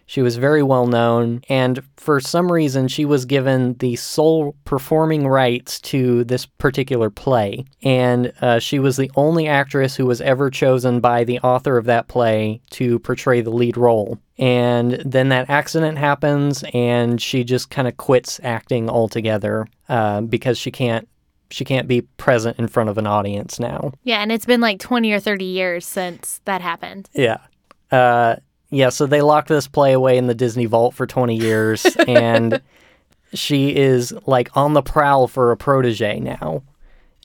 She 0.06 0.22
was 0.22 0.36
very 0.36 0.62
well 0.62 0.86
known, 0.86 1.42
and 1.48 1.82
for 1.96 2.20
some 2.20 2.50
reason, 2.50 2.86
she 2.86 3.04
was 3.04 3.25
given 3.25 3.75
the 3.75 3.96
sole 3.96 4.54
performing 4.64 5.26
rights 5.26 5.80
to 5.80 6.22
this 6.25 6.46
particular 6.46 7.10
play. 7.10 7.64
And 7.82 8.32
uh, 8.40 8.60
she 8.60 8.78
was 8.78 8.96
the 8.96 9.10
only 9.16 9.48
actress 9.48 9.96
who 9.96 10.06
was 10.06 10.20
ever 10.20 10.48
chosen 10.48 11.00
by 11.00 11.25
the 11.25 11.40
author 11.40 11.76
of 11.76 11.86
that 11.86 12.06
play 12.06 12.60
to 12.70 13.00
portray 13.00 13.40
the 13.40 13.50
lead 13.50 13.76
role. 13.76 14.18
And 14.38 15.02
then 15.04 15.28
that 15.30 15.50
accident 15.50 15.98
happens, 15.98 16.62
and 16.72 17.20
she 17.20 17.42
just 17.42 17.70
kind 17.70 17.88
of 17.88 17.96
quits 17.96 18.38
acting 18.44 18.88
altogether 18.88 19.66
uh, 19.88 20.20
because 20.20 20.56
she 20.56 20.70
can't 20.70 21.08
she 21.50 21.64
can't 21.64 21.86
be 21.86 22.02
present 22.02 22.58
in 22.58 22.66
front 22.68 22.90
of 22.90 22.98
an 22.98 23.06
audience 23.06 23.60
now. 23.60 23.92
Yeah, 24.02 24.20
and 24.20 24.32
it's 24.32 24.46
been 24.46 24.60
like 24.60 24.80
20 24.80 25.12
or 25.12 25.20
30 25.20 25.44
years 25.44 25.86
since 25.86 26.40
that 26.44 26.60
happened. 26.60 27.08
Yeah. 27.14 27.38
Uh, 27.90 28.36
yeah, 28.70 28.88
so 28.88 29.06
they 29.06 29.23
locked 29.23 29.49
this 29.49 29.68
play 29.68 29.92
away 29.92 30.18
in 30.18 30.26
the 30.26 30.35
Disney 30.35 30.66
vault 30.66 30.94
for 30.94 31.06
20 31.06 31.37
years, 31.37 31.85
and 32.08 32.61
she 33.32 33.75
is 33.75 34.12
like 34.26 34.56
on 34.56 34.73
the 34.73 34.82
prowl 34.82 35.28
for 35.28 35.52
a 35.52 35.56
protege 35.56 36.20
now. 36.20 36.62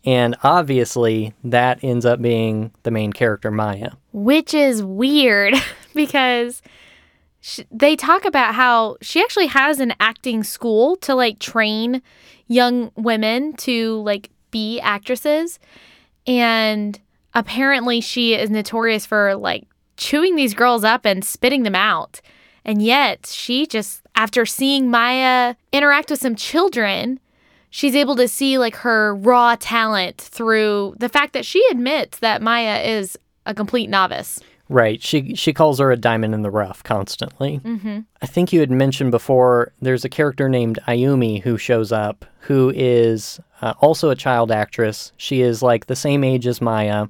And 0.03 0.35
obviously, 0.43 1.33
that 1.43 1.83
ends 1.83 2.05
up 2.05 2.21
being 2.21 2.71
the 2.83 2.91
main 2.91 3.13
character, 3.13 3.51
Maya. 3.51 3.91
Which 4.13 4.53
is 4.53 4.81
weird 4.81 5.53
because 5.95 6.61
sh- 7.39 7.61
they 7.71 7.95
talk 7.95 8.25
about 8.25 8.55
how 8.55 8.97
she 9.01 9.21
actually 9.21 9.47
has 9.47 9.79
an 9.79 9.93
acting 9.99 10.43
school 10.43 10.95
to 10.97 11.13
like 11.13 11.37
train 11.39 12.01
young 12.47 12.91
women 12.95 13.53
to 13.53 14.01
like 14.01 14.31
be 14.49 14.79
actresses. 14.79 15.59
And 16.25 16.99
apparently, 17.35 18.01
she 18.01 18.33
is 18.33 18.49
notorious 18.49 19.05
for 19.05 19.35
like 19.35 19.67
chewing 20.01 20.35
these 20.35 20.55
girls 20.55 20.83
up 20.83 21.05
and 21.05 21.23
spitting 21.23 21.63
them 21.63 21.75
out. 21.75 22.21
And 22.65 22.81
yet, 22.81 23.27
she 23.27 23.65
just, 23.67 24.01
after 24.15 24.45
seeing 24.45 24.89
Maya 24.89 25.55
interact 25.71 26.09
with 26.09 26.19
some 26.19 26.35
children, 26.35 27.19
she's 27.69 27.95
able 27.95 28.15
to 28.15 28.27
see 28.27 28.57
like 28.57 28.75
her 28.77 29.15
raw 29.15 29.55
talent 29.59 30.17
through 30.17 30.95
the 30.97 31.07
fact 31.07 31.33
that 31.33 31.45
she 31.45 31.63
admits 31.69 32.19
that 32.19 32.41
Maya 32.41 32.81
is 32.81 33.17
a 33.45 33.53
complete 33.53 33.89
novice. 33.89 34.41
Right. 34.69 35.03
She 35.03 35.35
she 35.35 35.51
calls 35.51 35.79
her 35.79 35.91
a 35.91 35.97
diamond 35.97 36.33
in 36.33 36.43
the 36.43 36.49
rough 36.49 36.81
constantly. 36.83 37.59
Mm-hmm. 37.59 37.99
I 38.21 38.25
think 38.25 38.53
you 38.53 38.61
had 38.61 38.71
mentioned 38.71 39.11
before. 39.11 39.73
There's 39.81 40.05
a 40.05 40.09
character 40.09 40.47
named 40.47 40.79
Ayumi 40.87 41.41
who 41.41 41.57
shows 41.57 41.91
up, 41.91 42.25
who 42.39 42.71
is 42.73 43.39
uh, 43.61 43.73
also 43.81 44.09
a 44.09 44.15
child 44.15 44.49
actress. 44.49 45.11
She 45.17 45.41
is 45.41 45.61
like 45.61 45.87
the 45.87 45.95
same 45.95 46.23
age 46.23 46.47
as 46.47 46.61
Maya, 46.61 47.07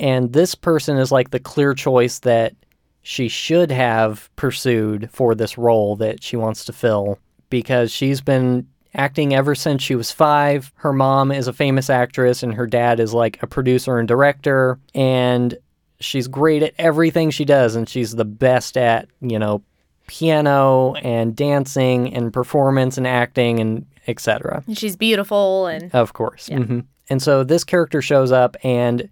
and 0.00 0.32
this 0.32 0.54
person 0.56 0.96
is 0.96 1.12
like 1.12 1.30
the 1.30 1.38
clear 1.38 1.74
choice 1.74 2.18
that 2.20 2.54
she 3.02 3.28
should 3.28 3.70
have 3.70 4.28
pursued 4.36 5.08
for 5.12 5.34
this 5.34 5.56
role 5.56 5.96
that 5.96 6.22
she 6.22 6.36
wants 6.36 6.64
to 6.64 6.72
fill 6.72 7.18
because 7.48 7.92
she's 7.92 8.20
been 8.20 8.66
acting 8.94 9.34
ever 9.34 9.54
since 9.54 9.82
she 9.82 9.94
was 9.94 10.10
five. 10.10 10.72
Her 10.76 10.92
mom 10.92 11.30
is 11.30 11.46
a 11.46 11.52
famous 11.52 11.88
actress, 11.88 12.42
and 12.42 12.52
her 12.54 12.66
dad 12.66 12.98
is 13.00 13.14
like 13.14 13.42
a 13.42 13.46
producer 13.46 13.98
and 13.98 14.08
director. 14.08 14.78
And 14.94 15.56
she's 16.00 16.26
great 16.28 16.62
at 16.62 16.74
everything 16.78 17.30
she 17.30 17.44
does, 17.44 17.76
and 17.76 17.88
she's 17.88 18.16
the 18.16 18.24
best 18.24 18.76
at, 18.76 19.08
you 19.20 19.38
know, 19.38 19.62
piano 20.08 20.94
and 20.96 21.36
dancing 21.36 22.12
and 22.14 22.32
performance 22.32 22.98
and 22.98 23.06
acting 23.06 23.60
and 23.60 23.86
etc. 24.08 24.64
She's 24.74 24.96
beautiful 24.96 25.66
and 25.66 25.94
Of 25.94 26.12
course. 26.14 26.48
hmm 26.48 26.80
And 27.08 27.22
so 27.22 27.44
this 27.44 27.62
character 27.64 28.02
shows 28.02 28.32
up 28.32 28.56
and 28.64 29.08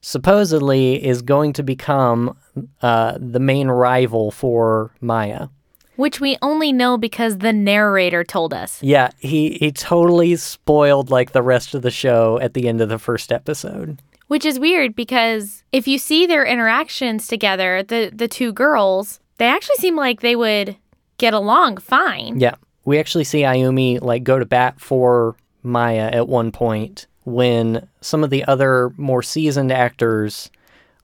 supposedly 0.00 1.04
is 1.04 1.22
going 1.22 1.52
to 1.54 1.62
become 1.62 2.36
uh, 2.82 3.16
the 3.20 3.40
main 3.40 3.68
rival 3.68 4.30
for 4.30 4.92
Maya. 5.00 5.48
which 5.96 6.20
we 6.20 6.36
only 6.42 6.72
know 6.72 6.96
because 6.96 7.38
the 7.38 7.52
narrator 7.52 8.22
told 8.22 8.54
us. 8.54 8.80
Yeah, 8.82 9.10
he, 9.18 9.58
he 9.58 9.72
totally 9.72 10.36
spoiled 10.36 11.10
like 11.10 11.32
the 11.32 11.42
rest 11.42 11.74
of 11.74 11.82
the 11.82 11.90
show 11.90 12.38
at 12.40 12.54
the 12.54 12.68
end 12.68 12.80
of 12.80 12.88
the 12.88 12.98
first 12.98 13.32
episode. 13.32 14.00
Which 14.28 14.44
is 14.44 14.58
weird 14.60 14.94
because 14.94 15.64
if 15.72 15.88
you 15.88 15.98
see 15.98 16.26
their 16.26 16.44
interactions 16.44 17.26
together, 17.26 17.82
the 17.82 18.10
the 18.14 18.28
two 18.28 18.52
girls, 18.52 19.20
they 19.38 19.46
actually 19.46 19.76
seem 19.76 19.96
like 19.96 20.20
they 20.20 20.36
would 20.36 20.76
get 21.16 21.32
along 21.32 21.78
fine. 21.78 22.38
Yeah. 22.38 22.54
We 22.84 22.98
actually 22.98 23.24
see 23.24 23.40
Ayumi 23.40 24.00
like 24.02 24.24
go 24.24 24.38
to 24.38 24.44
bat 24.44 24.80
for 24.80 25.34
Maya 25.62 26.10
at 26.12 26.28
one 26.28 26.52
point 26.52 27.06
when 27.32 27.88
some 28.00 28.24
of 28.24 28.30
the 28.30 28.44
other 28.44 28.92
more 28.96 29.22
seasoned 29.22 29.72
actors 29.72 30.50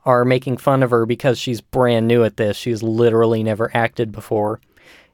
are 0.05 0.25
making 0.25 0.57
fun 0.57 0.83
of 0.83 0.91
her 0.91 1.07
because 1.07 1.39
she's 1.39 1.61
brand 1.61 2.07
new 2.07 2.25
at 2.25 2.37
this. 2.37 2.57
She's 2.57 2.83
literally 2.83 3.43
never 3.43 3.71
acted 3.75 4.13
before. 4.13 4.61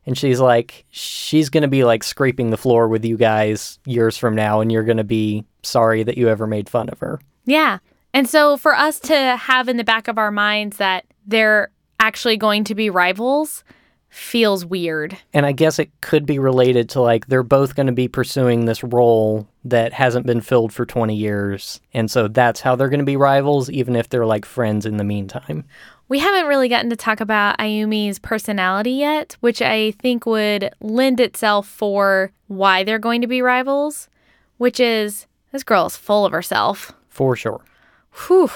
And 0.07 0.17
she's 0.17 0.41
like, 0.41 0.85
she's 0.91 1.51
going 1.51 1.63
to 1.63 1.69
be 1.69 1.85
like 1.85 2.03
scraping 2.03 2.51
the 2.51 2.57
floor 2.57 2.89
with 2.89 3.05
you 3.05 3.17
guys 3.17 3.79
years 3.85 4.17
from 4.17 4.35
now, 4.35 4.61
and 4.61 4.73
you're 4.73 4.83
going 4.83 4.97
to 4.97 5.05
be 5.05 5.45
sorry 5.63 6.03
that 6.03 6.17
you 6.17 6.29
ever 6.29 6.47
made 6.47 6.69
fun 6.69 6.89
of 6.89 6.99
her. 7.01 7.21
Yeah. 7.45 7.79
And 8.13 8.29
so 8.29 8.57
for 8.57 8.75
us 8.75 8.99
to 9.01 9.37
have 9.37 9.69
in 9.69 9.77
the 9.77 9.85
back 9.85 10.09
of 10.09 10.19
our 10.19 10.31
minds 10.31 10.79
that 10.79 11.05
they're 11.27 11.71
actually 12.01 12.37
going 12.37 12.65
to 12.65 12.75
be 12.75 12.91
rivals 12.91 13.63
feels 14.11 14.65
weird. 14.65 15.17
And 15.33 15.47
I 15.47 15.53
guess 15.53 15.79
it 15.79 15.91
could 16.01 16.27
be 16.27 16.39
related 16.39 16.89
to 16.91 17.01
like 17.01 17.27
they're 17.27 17.43
both 17.43 17.77
going 17.77 17.87
to 17.87 17.93
be 17.93 18.09
pursuing 18.09 18.65
this 18.65 18.83
role 18.83 19.49
that 19.65 19.93
hasn't 19.93 20.27
been 20.27 20.41
filled 20.41 20.73
for 20.73 20.85
20 20.85 21.15
years. 21.15 21.81
And 21.95 22.11
so 22.11 22.29
that's 22.29 22.61
how 22.61 22.77
they're 22.77 22.89
going 22.89 23.01
to 23.01 23.07
be 23.07 23.17
rivals, 23.17 23.71
even 23.71 23.95
if 23.97 24.09
they're 24.09 24.27
like 24.27 24.45
friends 24.45 24.85
in 24.85 24.97
the 24.97 25.05
meantime. 25.05 25.65
We 26.09 26.19
haven't 26.19 26.49
really 26.49 26.69
gotten 26.69 26.91
to 26.91 26.97
talk 26.97 27.21
about 27.21 27.57
Ayumi's 27.59 28.19
personality 28.19 28.93
yet, 28.93 29.37
which 29.39 29.63
I 29.63 29.93
think 29.93 30.27
would 30.27 30.75
lend 30.81 31.21
itself 31.21 31.69
for 31.69 32.33
why 32.49 32.83
they're 32.83 32.99
going 32.99 33.21
to 33.21 33.29
be 33.29 33.43
rivals, 33.43 34.09
which 34.59 34.81
is 34.81 35.27
this 35.53 35.63
girl 35.63 35.87
is 35.87 35.97
full 35.97 36.27
of 36.27 36.33
herself. 36.33 36.93
For 37.09 37.37
sure. 37.37 37.63
Whew. 38.27 38.51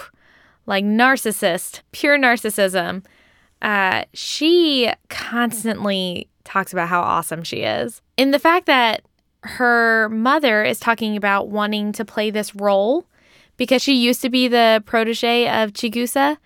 Like 0.66 0.84
narcissist, 0.84 1.82
pure 1.92 2.18
narcissism. 2.18 3.04
Uh, 3.64 4.04
she 4.12 4.92
constantly 5.08 6.28
talks 6.44 6.72
about 6.72 6.88
how 6.88 7.00
awesome 7.00 7.42
she 7.42 7.62
is. 7.62 8.02
In 8.18 8.30
the 8.30 8.38
fact 8.38 8.66
that 8.66 9.02
her 9.42 10.08
mother 10.10 10.62
is 10.62 10.78
talking 10.78 11.16
about 11.16 11.48
wanting 11.48 11.90
to 11.92 12.04
play 12.04 12.30
this 12.30 12.54
role 12.54 13.06
because 13.56 13.82
she 13.82 13.94
used 13.94 14.20
to 14.22 14.28
be 14.28 14.48
the 14.48 14.82
protege 14.86 15.48
of 15.48 15.72
Chigusa. 15.72 16.36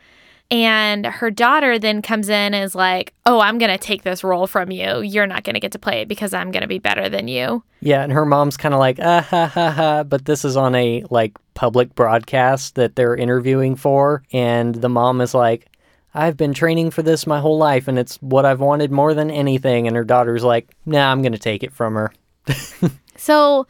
And 0.51 1.05
her 1.05 1.31
daughter 1.31 1.79
then 1.79 2.01
comes 2.01 2.31
in 2.31 2.55
and 2.55 2.65
is 2.65 2.75
like, 2.75 3.13
Oh, 3.27 3.41
I'm 3.41 3.59
going 3.59 3.71
to 3.71 3.77
take 3.77 4.03
this 4.03 4.25
role 4.25 4.47
from 4.47 4.71
you. 4.71 5.01
You're 5.01 5.27
not 5.27 5.45
going 5.45 5.55
to 5.55 5.61
get 5.61 5.73
to 5.73 5.79
play 5.79 6.01
it 6.01 6.09
because 6.09 6.33
I'm 6.33 6.51
going 6.51 6.63
to 6.63 6.69
be 6.69 6.79
better 6.79 7.11
than 7.11 7.29
you. 7.29 7.63
Yeah, 7.81 8.03
and 8.03 8.13
her 8.13 8.25
mom's 8.25 8.57
kind 8.57 8.73
of 8.73 8.81
like, 8.81 8.99
ah 9.01 9.21
ha 9.21 9.47
ha 9.47 9.71
ha, 9.71 10.05
but 10.05 10.25
this 10.25 10.45
is 10.45 10.57
on 10.57 10.75
a 10.75 11.05
like 11.11 11.37
public 11.55 11.95
broadcast 11.95 12.77
that 12.77 12.97
they're 12.97 13.15
interviewing 13.15 13.77
for, 13.77 14.23
and 14.33 14.75
the 14.75 14.89
mom 14.89 15.21
is 15.21 15.35
like, 15.35 15.68
I've 16.15 16.37
been 16.37 16.55
training 16.55 16.91
for 16.91 17.03
this 17.03 17.27
my 17.27 17.41
whole 17.41 17.59
life, 17.59 17.87
and 17.89 17.99
it's 17.99 18.17
what 18.17 18.45
I've 18.47 18.61
wanted 18.61 18.91
more 18.91 19.15
than 19.15 19.31
anything. 19.31 19.87
And 19.87 19.95
her 19.97 20.05
daughter's 20.05 20.43
like, 20.45 20.69
Nah, 20.87 21.11
I'm 21.11 21.23
gonna 21.23 21.39
take 21.39 21.63
it 21.63 21.73
from 21.73 21.95
her. 21.95 22.13
So 23.21 23.67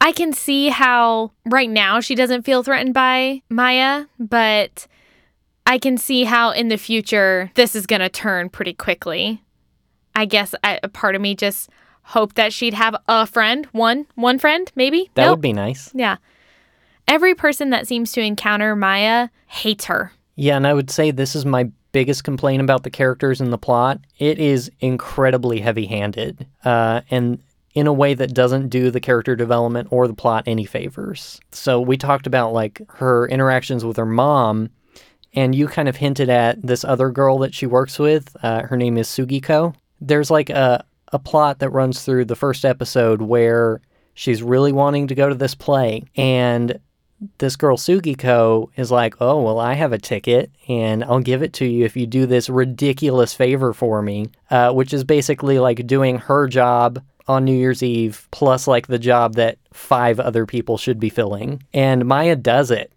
I 0.00 0.10
can 0.10 0.32
see 0.32 0.68
how 0.68 1.30
right 1.46 1.70
now 1.70 2.00
she 2.00 2.16
doesn't 2.16 2.42
feel 2.42 2.64
threatened 2.64 2.92
by 2.92 3.42
Maya, 3.48 4.06
but 4.18 4.88
I 5.64 5.78
can 5.78 5.96
see 5.96 6.24
how 6.24 6.50
in 6.50 6.68
the 6.68 6.76
future 6.76 7.52
this 7.54 7.76
is 7.76 7.86
going 7.86 8.00
to 8.00 8.08
turn 8.08 8.50
pretty 8.50 8.74
quickly. 8.74 9.42
I 10.16 10.24
guess 10.26 10.54
I, 10.64 10.80
a 10.82 10.88
part 10.88 11.14
of 11.14 11.22
me 11.22 11.36
just 11.36 11.70
hoped 12.02 12.34
that 12.36 12.52
she'd 12.52 12.74
have 12.74 12.96
a 13.08 13.26
friend, 13.26 13.66
one, 13.72 14.06
one 14.16 14.40
friend, 14.40 14.70
maybe. 14.74 15.08
That 15.14 15.26
Nope. 15.26 15.36
would 15.38 15.40
be 15.42 15.52
nice. 15.52 15.90
Yeah. 15.94 16.16
Every 17.06 17.34
person 17.36 17.70
that 17.70 17.86
seems 17.86 18.10
to 18.12 18.20
encounter 18.20 18.74
Maya 18.74 19.28
hates 19.46 19.84
her. 19.84 20.12
Yeah, 20.36 20.56
and 20.56 20.66
I 20.66 20.74
would 20.74 20.90
say 20.90 21.10
this 21.10 21.36
is 21.36 21.46
my 21.46 21.70
biggest 21.92 22.24
complaint 22.24 22.60
about 22.60 22.82
the 22.82 22.90
characters 22.90 23.40
in 23.40 23.50
the 23.50 23.58
plot. 23.58 24.00
It 24.18 24.38
is 24.38 24.70
incredibly 24.80 25.60
heavy 25.60 25.86
handed, 25.86 26.46
uh, 26.64 27.02
and 27.10 27.38
in 27.74 27.86
a 27.86 27.92
way 27.92 28.14
that 28.14 28.34
doesn't 28.34 28.68
do 28.68 28.90
the 28.90 29.00
character 29.00 29.34
development 29.34 29.88
or 29.90 30.06
the 30.06 30.14
plot 30.14 30.44
any 30.46 30.64
favors. 30.64 31.40
So 31.50 31.80
we 31.80 31.96
talked 31.96 32.26
about 32.26 32.52
like 32.52 32.80
her 32.88 33.28
interactions 33.28 33.84
with 33.84 33.96
her 33.96 34.06
mom, 34.06 34.70
and 35.34 35.54
you 35.54 35.66
kind 35.66 35.88
of 35.88 35.96
hinted 35.96 36.28
at 36.28 36.64
this 36.64 36.84
other 36.84 37.10
girl 37.10 37.38
that 37.38 37.54
she 37.54 37.66
works 37.66 37.98
with. 37.98 38.36
Uh, 38.42 38.62
her 38.62 38.76
name 38.76 38.96
is 38.96 39.08
Sugiko. 39.08 39.74
There's 40.00 40.30
like 40.30 40.50
a, 40.50 40.84
a 41.12 41.18
plot 41.18 41.58
that 41.60 41.70
runs 41.70 42.04
through 42.04 42.26
the 42.26 42.36
first 42.36 42.64
episode 42.64 43.22
where 43.22 43.80
she's 44.14 44.42
really 44.42 44.72
wanting 44.72 45.08
to 45.08 45.14
go 45.14 45.28
to 45.28 45.34
this 45.34 45.54
play, 45.54 46.02
and 46.16 46.78
this 47.38 47.56
girl 47.56 47.76
Sugiko 47.76 48.68
is 48.76 48.90
like, 48.90 49.14
"Oh, 49.20 49.42
well, 49.42 49.58
I 49.58 49.74
have 49.74 49.92
a 49.92 49.98
ticket 49.98 50.50
and 50.68 51.04
I'll 51.04 51.20
give 51.20 51.42
it 51.42 51.52
to 51.54 51.66
you 51.66 51.84
if 51.84 51.96
you 51.96 52.06
do 52.06 52.26
this 52.26 52.48
ridiculous 52.48 53.34
favor 53.34 53.72
for 53.72 54.02
me," 54.02 54.28
uh, 54.50 54.72
which 54.72 54.92
is 54.92 55.04
basically 55.04 55.58
like 55.58 55.86
doing 55.86 56.18
her 56.18 56.46
job 56.48 57.02
on 57.26 57.44
New 57.44 57.56
Year's 57.56 57.82
Eve, 57.82 58.28
plus 58.30 58.66
like 58.66 58.86
the 58.86 58.98
job 58.98 59.34
that 59.34 59.58
five 59.72 60.20
other 60.20 60.46
people 60.46 60.76
should 60.76 61.00
be 61.00 61.08
filling. 61.08 61.62
And 61.72 62.04
Maya 62.04 62.36
does 62.36 62.70
it. 62.70 62.92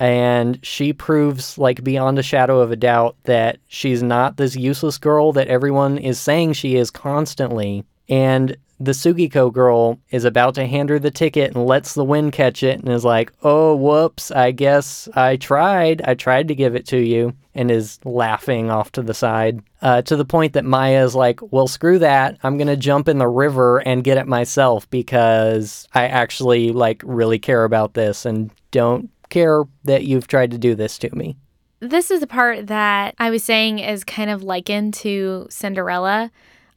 And 0.00 0.64
she 0.64 0.92
proves, 0.92 1.58
like, 1.58 1.82
beyond 1.82 2.20
a 2.20 2.22
shadow 2.22 2.60
of 2.60 2.70
a 2.70 2.76
doubt, 2.76 3.16
that 3.24 3.58
she's 3.66 4.00
not 4.00 4.36
this 4.36 4.54
useless 4.54 4.96
girl 4.96 5.32
that 5.32 5.48
everyone 5.48 5.98
is 5.98 6.20
saying 6.20 6.52
she 6.52 6.76
is 6.76 6.90
constantly. 6.90 7.84
And 8.08 8.56
the 8.80 8.92
Sugiko 8.92 9.52
girl 9.52 9.98
is 10.10 10.24
about 10.24 10.54
to 10.54 10.66
hand 10.66 10.90
her 10.90 10.98
the 10.98 11.10
ticket 11.10 11.54
and 11.54 11.66
lets 11.66 11.94
the 11.94 12.04
wind 12.04 12.32
catch 12.32 12.62
it 12.62 12.78
and 12.78 12.88
is 12.88 13.04
like, 13.04 13.32
oh, 13.42 13.74
whoops, 13.74 14.30
I 14.30 14.52
guess 14.52 15.08
I 15.14 15.36
tried. 15.36 16.02
I 16.02 16.14
tried 16.14 16.48
to 16.48 16.54
give 16.54 16.76
it 16.76 16.86
to 16.88 16.98
you 16.98 17.34
and 17.54 17.70
is 17.70 17.98
laughing 18.04 18.70
off 18.70 18.92
to 18.92 19.02
the 19.02 19.14
side 19.14 19.62
uh, 19.82 20.02
to 20.02 20.14
the 20.14 20.24
point 20.24 20.52
that 20.52 20.64
Maya 20.64 21.04
is 21.04 21.14
like, 21.14 21.40
well, 21.52 21.66
screw 21.66 21.98
that. 21.98 22.38
I'm 22.42 22.56
going 22.56 22.68
to 22.68 22.76
jump 22.76 23.08
in 23.08 23.18
the 23.18 23.28
river 23.28 23.78
and 23.78 24.04
get 24.04 24.18
it 24.18 24.28
myself 24.28 24.88
because 24.90 25.88
I 25.92 26.06
actually 26.06 26.70
like 26.70 27.02
really 27.04 27.38
care 27.40 27.64
about 27.64 27.94
this 27.94 28.24
and 28.24 28.50
don't 28.70 29.10
care 29.28 29.64
that 29.84 30.04
you've 30.04 30.28
tried 30.28 30.52
to 30.52 30.58
do 30.58 30.74
this 30.74 30.98
to 30.98 31.14
me. 31.14 31.36
This 31.80 32.10
is 32.10 32.20
the 32.20 32.26
part 32.26 32.66
that 32.68 33.14
I 33.18 33.30
was 33.30 33.44
saying 33.44 33.78
is 33.78 34.02
kind 34.02 34.30
of 34.30 34.42
likened 34.42 34.94
to 34.94 35.46
Cinderella 35.50 36.30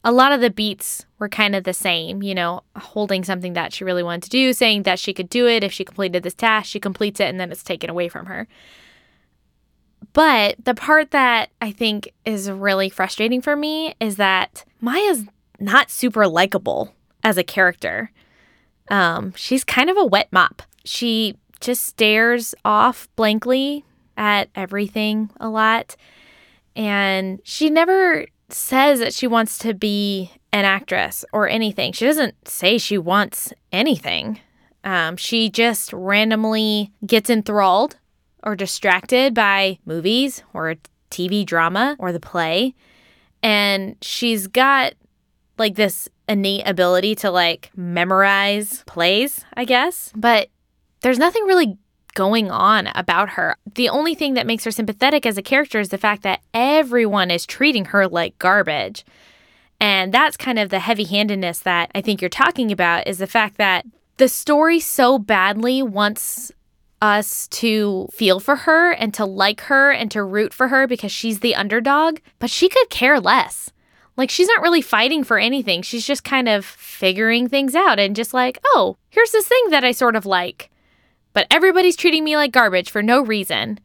a 0.04 0.12
lot 0.12 0.32
of 0.32 0.40
the 0.40 0.50
beats 0.50 1.06
were 1.18 1.28
kind 1.28 1.54
of 1.54 1.64
the 1.64 1.72
same, 1.72 2.22
you 2.22 2.34
know, 2.34 2.62
holding 2.76 3.22
something 3.24 3.52
that 3.52 3.72
she 3.72 3.84
really 3.84 4.02
wanted 4.02 4.24
to 4.24 4.30
do, 4.30 4.52
saying 4.52 4.82
that 4.82 4.98
she 4.98 5.14
could 5.14 5.28
do 5.28 5.46
it 5.46 5.62
if 5.62 5.72
she 5.72 5.84
completed 5.84 6.22
this 6.22 6.34
task, 6.34 6.68
she 6.68 6.80
completes 6.80 7.20
it, 7.20 7.28
and 7.28 7.38
then 7.38 7.52
it's 7.52 7.62
taken 7.62 7.88
away 7.88 8.08
from 8.08 8.26
her. 8.26 8.48
But 10.12 10.56
the 10.64 10.74
part 10.74 11.12
that 11.12 11.50
I 11.60 11.70
think 11.70 12.12
is 12.24 12.50
really 12.50 12.88
frustrating 12.88 13.40
for 13.40 13.54
me 13.54 13.94
is 14.00 14.16
that 14.16 14.64
Maya's 14.80 15.24
not 15.60 15.90
super 15.90 16.26
likable 16.26 16.94
as 17.22 17.38
a 17.38 17.44
character. 17.44 18.10
Um, 18.90 19.32
she's 19.36 19.62
kind 19.64 19.88
of 19.88 19.96
a 19.96 20.04
wet 20.04 20.28
mop. 20.32 20.62
She 20.84 21.38
just 21.60 21.84
stares 21.84 22.54
off 22.64 23.08
blankly 23.14 23.84
at 24.16 24.50
everything 24.54 25.30
a 25.38 25.48
lot. 25.48 25.96
And 26.74 27.40
she 27.44 27.70
never 27.70 28.26
says 28.54 29.00
that 29.00 29.14
she 29.14 29.26
wants 29.26 29.58
to 29.58 29.74
be 29.74 30.30
an 30.52 30.64
actress 30.64 31.24
or 31.32 31.48
anything. 31.48 31.92
She 31.92 32.04
doesn't 32.04 32.48
say 32.48 32.78
she 32.78 32.98
wants 32.98 33.52
anything. 33.72 34.40
Um, 34.84 35.16
she 35.16 35.48
just 35.48 35.92
randomly 35.92 36.92
gets 37.06 37.30
enthralled 37.30 37.96
or 38.42 38.56
distracted 38.56 39.34
by 39.34 39.78
movies 39.84 40.42
or 40.52 40.76
TV 41.10 41.46
drama 41.46 41.96
or 41.98 42.12
the 42.12 42.20
play. 42.20 42.74
And 43.42 43.96
she's 44.02 44.46
got 44.46 44.94
like 45.58 45.76
this 45.76 46.08
innate 46.28 46.66
ability 46.66 47.14
to 47.16 47.30
like 47.30 47.70
memorize 47.76 48.82
plays, 48.86 49.44
I 49.54 49.64
guess. 49.64 50.12
But 50.16 50.48
there's 51.02 51.18
nothing 51.18 51.44
really 51.44 51.76
going 52.14 52.50
on 52.50 52.88
about 52.88 53.30
her. 53.30 53.56
The 53.74 53.88
only 53.88 54.14
thing 54.14 54.34
that 54.34 54.46
makes 54.46 54.64
her 54.64 54.70
sympathetic 54.70 55.26
as 55.26 55.38
a 55.38 55.42
character 55.42 55.80
is 55.80 55.88
the 55.88 55.98
fact 55.98 56.22
that 56.22 56.40
everyone 56.52 57.30
is 57.30 57.46
treating 57.46 57.86
her 57.86 58.06
like 58.08 58.38
garbage. 58.38 59.04
And 59.80 60.12
that's 60.14 60.36
kind 60.36 60.58
of 60.58 60.70
the 60.70 60.78
heavy 60.78 61.04
handedness 61.04 61.60
that 61.60 61.90
I 61.94 62.00
think 62.00 62.20
you're 62.20 62.28
talking 62.28 62.70
about 62.70 63.08
is 63.08 63.18
the 63.18 63.26
fact 63.26 63.56
that 63.58 63.84
the 64.16 64.28
story 64.28 64.78
so 64.78 65.18
badly 65.18 65.82
wants 65.82 66.52
us 67.00 67.48
to 67.48 68.08
feel 68.12 68.38
for 68.38 68.54
her 68.54 68.92
and 68.92 69.12
to 69.14 69.24
like 69.24 69.62
her 69.62 69.90
and 69.90 70.10
to 70.12 70.22
root 70.22 70.54
for 70.54 70.68
her 70.68 70.86
because 70.86 71.10
she's 71.10 71.40
the 71.40 71.56
underdog, 71.56 72.18
but 72.38 72.48
she 72.48 72.68
could 72.68 72.88
care 72.90 73.18
less. 73.18 73.70
Like, 74.16 74.30
she's 74.30 74.46
not 74.46 74.62
really 74.62 74.82
fighting 74.82 75.24
for 75.24 75.38
anything. 75.38 75.82
She's 75.82 76.06
just 76.06 76.22
kind 76.22 76.48
of 76.48 76.64
figuring 76.64 77.48
things 77.48 77.74
out 77.74 77.98
and 77.98 78.14
just 78.14 78.34
like, 78.34 78.58
oh, 78.66 78.96
here's 79.08 79.32
this 79.32 79.48
thing 79.48 79.70
that 79.70 79.84
I 79.84 79.92
sort 79.92 80.14
of 80.14 80.26
like 80.26 80.70
but 81.32 81.46
everybody's 81.50 81.96
treating 81.96 82.24
me 82.24 82.36
like 82.36 82.52
garbage 82.52 82.90
for 82.90 83.02
no 83.02 83.22
reason. 83.22 83.78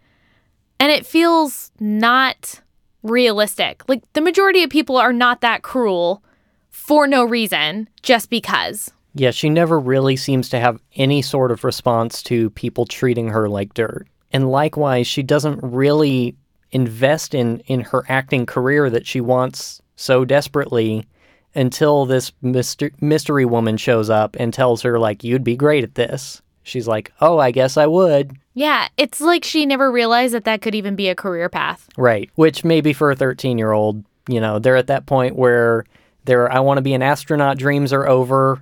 And 0.80 0.92
it 0.92 1.06
feels 1.06 1.72
not 1.80 2.62
realistic. 3.04 3.88
Like 3.88 4.02
the 4.14 4.22
majority 4.22 4.64
of 4.64 4.70
people 4.70 4.98
are 4.98 5.14
not 5.14 5.42
that 5.42 5.64
cruel 5.64 6.24
for 6.70 7.08
no 7.08 7.24
reason, 7.24 7.90
just 8.04 8.30
because. 8.30 8.92
Yeah, 9.14 9.32
she 9.32 9.50
never 9.50 9.80
really 9.80 10.16
seems 10.16 10.50
to 10.50 10.60
have 10.60 10.80
any 10.96 11.22
sort 11.22 11.52
of 11.52 11.64
response 11.64 12.22
to 12.24 12.52
people 12.52 12.86
treating 12.86 13.30
her 13.30 13.50
like 13.50 13.74
dirt. 13.74 14.08
And 14.32 14.52
likewise, 14.52 15.08
she 15.08 15.24
doesn't 15.24 15.60
really 15.64 16.36
invest 16.72 17.34
in 17.34 17.60
in 17.62 17.80
her 17.80 18.04
acting 18.10 18.46
career 18.46 18.90
that 18.90 19.08
she 19.08 19.22
wants 19.22 19.82
so 19.96 20.26
desperately 20.26 21.08
until 21.56 22.06
this 22.06 22.32
myster- 22.44 23.02
mystery 23.02 23.46
woman 23.46 23.78
shows 23.78 24.10
up 24.10 24.36
and 24.38 24.54
tells 24.54 24.82
her 24.82 25.00
like 25.00 25.24
you'd 25.24 25.46
be 25.46 25.56
great 25.56 25.84
at 25.84 25.96
this 25.96 26.42
she's 26.68 26.88
like, 26.88 27.12
oh, 27.22 27.38
I 27.38 27.52
guess 27.52 27.78
I 27.78 27.88
would. 27.88 28.38
Yeah, 28.54 28.88
it's 28.98 29.22
like 29.22 29.44
she 29.44 29.66
never 29.66 29.92
realized 29.92 30.34
that 30.34 30.46
that 30.46 30.62
could 30.62 30.76
even 30.76 30.96
be 30.96 31.10
a 31.10 31.16
career 31.16 31.50
path. 31.50 31.88
Right. 31.98 32.30
Which 32.36 32.64
maybe 32.64 32.94
for 32.94 33.12
a 33.12 33.16
13 33.16 33.58
year 33.58 33.72
old, 33.72 34.04
you 34.28 34.42
know, 34.42 34.60
they're 34.60 34.76
at 34.76 34.88
that 34.88 35.06
point 35.06 35.36
where 35.36 35.86
their 36.26 36.52
I 36.52 36.60
want 36.60 36.78
to 36.78 36.82
be 36.82 36.94
an 36.94 37.04
astronaut 37.04 37.58
dreams 37.58 37.94
are 37.94 38.08
over 38.08 38.62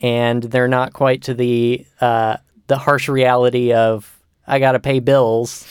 and 0.00 0.42
they're 0.42 0.68
not 0.68 0.92
quite 0.92 1.22
to 1.22 1.34
the 1.34 1.86
uh, 2.00 2.36
the 2.66 2.78
harsh 2.78 3.08
reality 3.08 3.72
of 3.72 4.18
I 4.46 4.58
got 4.58 4.72
to 4.72 4.80
pay 4.80 5.00
bills. 5.00 5.66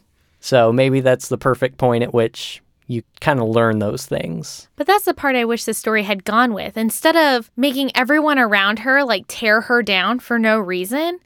so 0.40 0.72
maybe 0.72 1.00
that's 1.00 1.28
the 1.28 1.38
perfect 1.38 1.78
point 1.78 2.02
at 2.02 2.12
which 2.12 2.62
you 2.86 3.02
kind 3.20 3.40
of 3.40 3.48
learn 3.48 3.78
those 3.78 4.06
things. 4.06 4.68
But 4.76 4.86
that's 4.86 5.04
the 5.04 5.14
part 5.14 5.36
I 5.36 5.44
wish 5.44 5.64
the 5.64 5.74
story 5.74 6.02
had 6.02 6.24
gone 6.24 6.52
with. 6.52 6.76
Instead 6.76 7.16
of 7.16 7.50
making 7.56 7.90
everyone 7.96 8.38
around 8.38 8.80
her 8.80 9.04
like 9.04 9.24
tear 9.26 9.62
her 9.62 9.82
down 9.82 10.18
for 10.18 10.38
no 10.38 10.58
reason, 10.58 11.20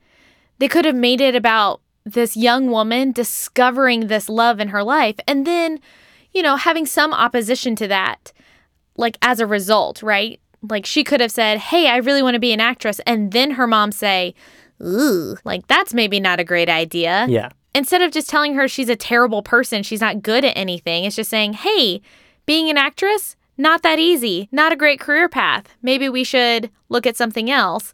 they 0.59 0.69
could 0.69 0.85
have 0.85 0.95
made 0.95 1.21
it 1.21 1.35
about 1.35 1.81
this 2.05 2.37
young 2.37 2.71
woman 2.71 3.13
discovering 3.13 4.07
this 4.07 4.29
love 4.29 4.61
in 4.61 4.69
her 4.69 4.83
life 4.83 5.17
and 5.27 5.47
then, 5.47 5.81
you 6.33 6.43
know, 6.43 6.57
having 6.57 6.87
some 6.87 7.13
opposition 7.13 7.75
to 7.77 7.89
that, 7.89 8.33
like 8.97 9.19
as 9.21 9.41
a 9.41 9.47
result, 9.47 10.03
right? 10.03 10.41
Like 10.69 10.87
she 10.87 11.05
could 11.05 11.21
have 11.21 11.33
said, 11.33 11.59
Hey, 11.59 11.89
I 11.89 11.97
really 11.97 12.23
want 12.23 12.35
to 12.35 12.41
be 12.41 12.53
an 12.53 12.61
actress. 12.61 13.01
And 13.01 13.33
then 13.33 13.53
her 13.53 13.67
mom 13.67 13.93
say, 13.93 14.35
Ooh, 14.81 15.37
like 15.45 15.67
that's 15.67 15.93
maybe 15.93 16.21
not 16.21 16.41
a 16.41 16.45
great 16.45 16.69
idea. 16.69 17.27
Yeah 17.29 17.51
instead 17.75 18.03
of 18.03 18.13
just 18.13 18.29
telling 18.29 18.55
her 18.55 18.69
she's 18.69 18.89
a 18.89 18.97
terrible 18.97 19.43
person, 19.43 19.83
she's 19.83 20.01
not 20.01 20.23
good 20.23 20.45
at 20.45 20.57
anything, 20.57 21.05
it's 21.05 21.17
just 21.17 21.31
saying, 21.31 21.55
hey, 21.55 22.01
being 22.47 22.71
an 22.71 22.79
actress, 22.79 23.37
not 23.57 23.83
that 23.83 23.99
easy, 23.99 24.49
not 24.53 24.73
a 24.73 24.77
great 24.77 25.01
career 25.01 25.29
path. 25.29 25.75
Maybe 25.83 26.09
we 26.09 26.25
should 26.25 26.71
look 26.89 27.07
at 27.07 27.17
something 27.17 27.51
else. 27.51 27.93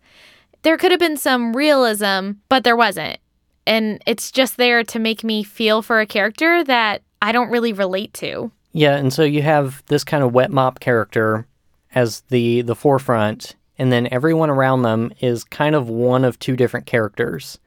There 0.63 0.77
could 0.77 0.91
have 0.91 1.01
been 1.01 1.17
some 1.17 1.55
realism, 1.55 2.33
but 2.49 2.65
there 2.65 2.77
wasn't. 2.77 3.19
And 3.67 4.03
it's 4.07 4.31
just 4.31 4.57
there 4.57 4.85
to 4.85 4.99
make 4.99 5.25
me 5.25 5.43
feel 5.43 5.83
for 5.83 6.01
a 6.01 6.07
character 6.07 6.63
that 6.65 7.03
I 7.23 7.33
don't 7.33 7.51
really 7.51 7.73
relate 7.73 8.13
to. 8.15 8.51
Yeah, 8.73 8.97
and 8.97 9.13
so 9.13 9.23
you 9.23 9.41
have 9.43 9.83
this 9.87 10.05
kind 10.05 10.23
of 10.23 10.35
wet 10.35 10.51
mop 10.51 10.81
character 10.81 11.47
as 11.95 12.21
the 12.29 12.63
the 12.63 12.75
forefront, 12.75 13.55
and 13.79 13.91
then 13.91 14.09
everyone 14.11 14.51
around 14.51 14.83
them 14.83 15.13
is 15.21 15.45
kind 15.45 15.75
of 15.75 15.89
one 15.89 16.25
of 16.25 16.39
two 16.39 16.57
different 16.57 16.87
characters. 16.87 17.59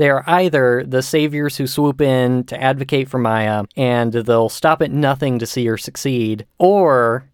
They 0.00 0.08
are 0.08 0.24
either 0.26 0.82
the 0.82 1.02
saviors 1.02 1.58
who 1.58 1.66
swoop 1.66 2.00
in 2.00 2.44
to 2.44 2.58
advocate 2.58 3.10
for 3.10 3.18
Maya 3.18 3.64
and 3.76 4.10
they'll 4.10 4.48
stop 4.48 4.80
at 4.80 4.90
nothing 4.90 5.38
to 5.40 5.46
see 5.46 5.66
her 5.66 5.76
succeed, 5.76 6.46
or 6.58 7.28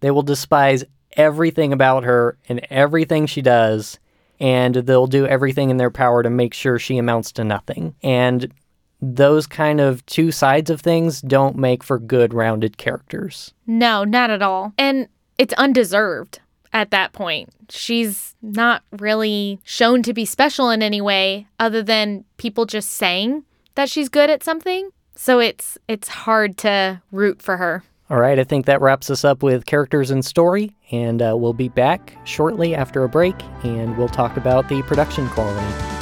they 0.00 0.10
will 0.10 0.20
despise 0.20 0.84
everything 1.14 1.72
about 1.72 2.04
her 2.04 2.36
and 2.46 2.60
everything 2.68 3.24
she 3.24 3.40
does, 3.40 3.98
and 4.38 4.74
they'll 4.74 5.06
do 5.06 5.26
everything 5.26 5.70
in 5.70 5.78
their 5.78 5.90
power 5.90 6.22
to 6.22 6.28
make 6.28 6.52
sure 6.52 6.78
she 6.78 6.98
amounts 6.98 7.32
to 7.32 7.42
nothing. 7.42 7.94
And 8.02 8.52
those 9.00 9.46
kind 9.46 9.80
of 9.80 10.04
two 10.04 10.30
sides 10.30 10.68
of 10.68 10.82
things 10.82 11.22
don't 11.22 11.56
make 11.56 11.82
for 11.82 11.98
good 11.98 12.34
rounded 12.34 12.76
characters. 12.76 13.54
No, 13.66 14.04
not 14.04 14.28
at 14.28 14.42
all. 14.42 14.74
And 14.76 15.08
it's 15.38 15.54
undeserved 15.54 16.40
at 16.72 16.90
that 16.90 17.12
point. 17.12 17.50
She's 17.68 18.34
not 18.42 18.82
really 18.98 19.60
shown 19.64 20.02
to 20.04 20.12
be 20.12 20.24
special 20.24 20.70
in 20.70 20.82
any 20.82 21.00
way 21.00 21.46
other 21.58 21.82
than 21.82 22.24
people 22.36 22.66
just 22.66 22.90
saying 22.90 23.44
that 23.74 23.88
she's 23.88 24.08
good 24.08 24.30
at 24.30 24.42
something. 24.42 24.90
So 25.14 25.38
it's 25.38 25.76
it's 25.88 26.08
hard 26.08 26.56
to 26.58 27.02
root 27.12 27.42
for 27.42 27.56
her. 27.58 27.84
All 28.08 28.18
right, 28.18 28.40
I 28.40 28.44
think 28.44 28.66
that 28.66 28.80
wraps 28.80 29.08
us 29.08 29.24
up 29.24 29.40
with 29.40 29.66
characters 29.66 30.10
and 30.10 30.24
story, 30.24 30.74
and 30.90 31.22
uh, 31.22 31.36
we'll 31.36 31.52
be 31.52 31.68
back 31.68 32.16
shortly 32.24 32.74
after 32.74 33.04
a 33.04 33.08
break, 33.08 33.36
and 33.62 33.96
we'll 33.96 34.08
talk 34.08 34.36
about 34.36 34.68
the 34.68 34.82
production 34.82 35.28
quality. 35.28 35.99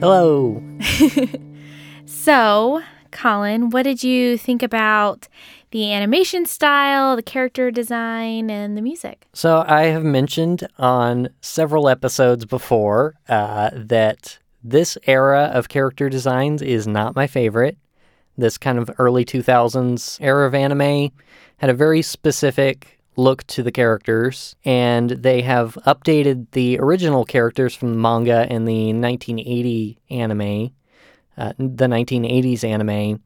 Hello. 0.00 0.62
So, 2.28 2.82
Colin, 3.10 3.70
what 3.70 3.82
did 3.82 4.02
you 4.02 4.38
think 4.38 4.62
about 4.62 5.28
the 5.70 5.92
animation 5.92 6.46
style, 6.46 7.16
the 7.16 7.22
character 7.22 7.70
design, 7.70 8.50
and 8.50 8.76
the 8.76 8.82
music? 8.82 9.26
So 9.32 9.64
I 9.66 9.84
have 9.84 10.04
mentioned 10.04 10.66
on 10.78 11.28
several 11.40 11.88
episodes 11.88 12.44
before 12.44 13.14
uh, 13.28 13.70
that 13.74 14.38
this 14.64 14.96
era 15.06 15.50
of 15.52 15.68
character 15.68 16.08
designs 16.08 16.62
is 16.62 16.86
not 16.86 17.14
my 17.14 17.26
favorite. 17.26 17.78
This 18.36 18.58
kind 18.58 18.78
of 18.78 18.90
early 18.98 19.24
2000s 19.24 20.18
era 20.20 20.46
of 20.46 20.54
anime 20.54 21.10
had 21.58 21.70
a 21.70 21.74
very 21.74 22.02
specific 22.02 22.97
look 23.18 23.44
to 23.48 23.62
the 23.64 23.72
characters, 23.72 24.54
and 24.64 25.10
they 25.10 25.42
have 25.42 25.74
updated 25.86 26.46
the 26.52 26.78
original 26.78 27.24
characters 27.24 27.74
from 27.74 27.90
the 27.90 27.98
manga 27.98 28.46
and 28.48 28.66
the 28.66 28.92
1980 28.92 29.98
anime, 30.08 30.70
uh, 31.36 31.52
the 31.58 31.86
1980s 31.86 32.62
anime, 32.62 33.20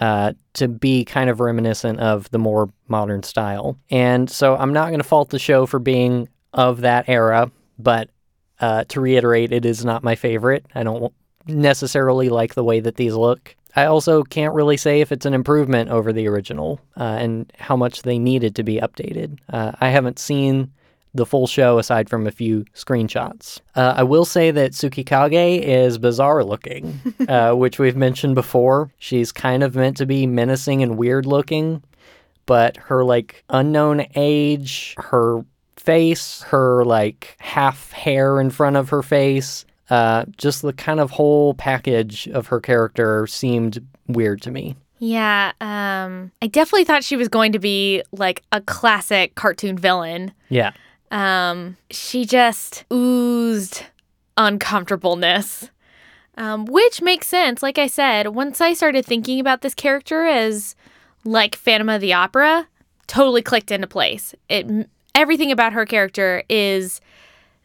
uh, 0.00 0.32
to 0.54 0.66
be 0.66 1.04
kind 1.04 1.28
of 1.28 1.40
reminiscent 1.40 2.00
of 2.00 2.30
the 2.30 2.38
more 2.38 2.70
modern 2.88 3.22
style. 3.22 3.78
And 3.90 4.30
so 4.30 4.56
I'm 4.56 4.72
not 4.72 4.88
going 4.88 5.00
to 5.00 5.04
fault 5.04 5.28
the 5.28 5.38
show 5.38 5.66
for 5.66 5.78
being 5.78 6.28
of 6.54 6.80
that 6.80 7.06
era, 7.08 7.50
but 7.78 8.08
uh, 8.60 8.84
to 8.88 9.00
reiterate, 9.00 9.52
it 9.52 9.66
is 9.66 9.84
not 9.84 10.02
my 10.02 10.14
favorite. 10.14 10.64
I 10.74 10.82
don't 10.84 11.12
necessarily 11.46 12.30
like 12.30 12.54
the 12.54 12.64
way 12.64 12.80
that 12.80 12.96
these 12.96 13.14
look. 13.14 13.54
I 13.78 13.86
also 13.86 14.24
can't 14.24 14.54
really 14.54 14.76
say 14.76 15.00
if 15.00 15.12
it's 15.12 15.24
an 15.24 15.34
improvement 15.34 15.88
over 15.88 16.12
the 16.12 16.26
original 16.26 16.80
uh, 16.96 17.16
and 17.20 17.52
how 17.56 17.76
much 17.76 18.02
they 18.02 18.18
needed 18.18 18.56
to 18.56 18.64
be 18.64 18.80
updated. 18.80 19.38
Uh, 19.48 19.70
I 19.80 19.90
haven't 19.90 20.18
seen 20.18 20.72
the 21.14 21.24
full 21.24 21.46
show 21.46 21.78
aside 21.78 22.10
from 22.10 22.26
a 22.26 22.32
few 22.32 22.64
screenshots. 22.74 23.60
Uh, 23.76 23.94
I 23.96 24.02
will 24.02 24.24
say 24.24 24.50
that 24.50 24.72
Tsukikage 24.72 25.62
is 25.62 25.96
bizarre 25.96 26.42
looking, 26.42 26.98
uh, 27.28 27.52
which 27.52 27.78
we've 27.78 27.96
mentioned 27.96 28.34
before. 28.34 28.90
She's 28.98 29.30
kind 29.30 29.62
of 29.62 29.76
meant 29.76 29.96
to 29.98 30.06
be 30.06 30.26
menacing 30.26 30.82
and 30.82 30.98
weird 30.98 31.24
looking, 31.24 31.84
but 32.46 32.76
her 32.78 33.04
like 33.04 33.44
unknown 33.48 34.06
age, 34.16 34.96
her 34.98 35.44
face, 35.76 36.42
her 36.48 36.84
like 36.84 37.36
half 37.38 37.92
hair 37.92 38.40
in 38.40 38.50
front 38.50 38.74
of 38.74 38.88
her 38.88 39.04
face, 39.04 39.64
uh, 39.90 40.24
just 40.36 40.62
the 40.62 40.72
kind 40.72 41.00
of 41.00 41.10
whole 41.12 41.54
package 41.54 42.28
of 42.28 42.48
her 42.48 42.60
character 42.60 43.26
seemed 43.26 43.86
weird 44.06 44.42
to 44.42 44.50
me. 44.50 44.76
Yeah, 44.98 45.52
um, 45.60 46.32
I 46.42 46.48
definitely 46.48 46.84
thought 46.84 47.04
she 47.04 47.16
was 47.16 47.28
going 47.28 47.52
to 47.52 47.58
be 47.58 48.02
like 48.12 48.42
a 48.50 48.60
classic 48.60 49.34
cartoon 49.34 49.78
villain. 49.78 50.32
Yeah. 50.48 50.72
Um, 51.10 51.76
she 51.90 52.24
just 52.24 52.84
oozed 52.92 53.84
uncomfortableness, 54.36 55.70
um, 56.36 56.66
which 56.66 57.00
makes 57.00 57.28
sense. 57.28 57.62
Like 57.62 57.78
I 57.78 57.86
said, 57.86 58.28
once 58.28 58.60
I 58.60 58.74
started 58.74 59.06
thinking 59.06 59.40
about 59.40 59.62
this 59.62 59.74
character 59.74 60.26
as 60.26 60.74
like 61.24 61.54
Phantom 61.54 61.88
of 61.88 62.00
the 62.00 62.12
Opera, 62.12 62.66
totally 63.06 63.42
clicked 63.42 63.70
into 63.70 63.86
place. 63.86 64.34
It 64.48 64.88
everything 65.14 65.50
about 65.50 65.72
her 65.72 65.84
character 65.84 66.44
is 66.48 67.00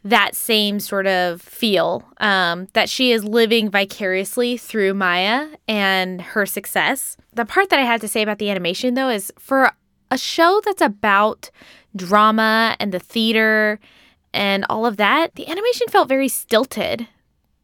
that 0.04 0.34
same 0.34 0.78
sort 0.80 1.06
of 1.06 1.40
feel 1.40 2.04
um, 2.18 2.68
that 2.74 2.88
she 2.90 3.10
is 3.10 3.24
living 3.24 3.70
vicariously 3.70 4.56
through 4.58 4.92
Maya 4.94 5.48
and 5.66 6.20
her 6.20 6.44
success. 6.44 7.16
The 7.32 7.46
part 7.46 7.70
that 7.70 7.78
I 7.78 7.84
had 7.84 8.02
to 8.02 8.08
say 8.08 8.22
about 8.22 8.38
the 8.38 8.50
animation, 8.50 8.94
though, 8.94 9.08
is 9.08 9.32
for 9.38 9.72
a 10.10 10.18
show 10.18 10.60
that's 10.64 10.82
about 10.82 11.50
drama 11.96 12.76
and 12.78 12.92
the 12.92 12.98
theater 12.98 13.80
and 14.34 14.66
all 14.68 14.84
of 14.84 14.96
that, 14.98 15.36
the 15.36 15.48
animation 15.48 15.88
felt 15.88 16.08
very 16.08 16.28
stilted. 16.28 17.08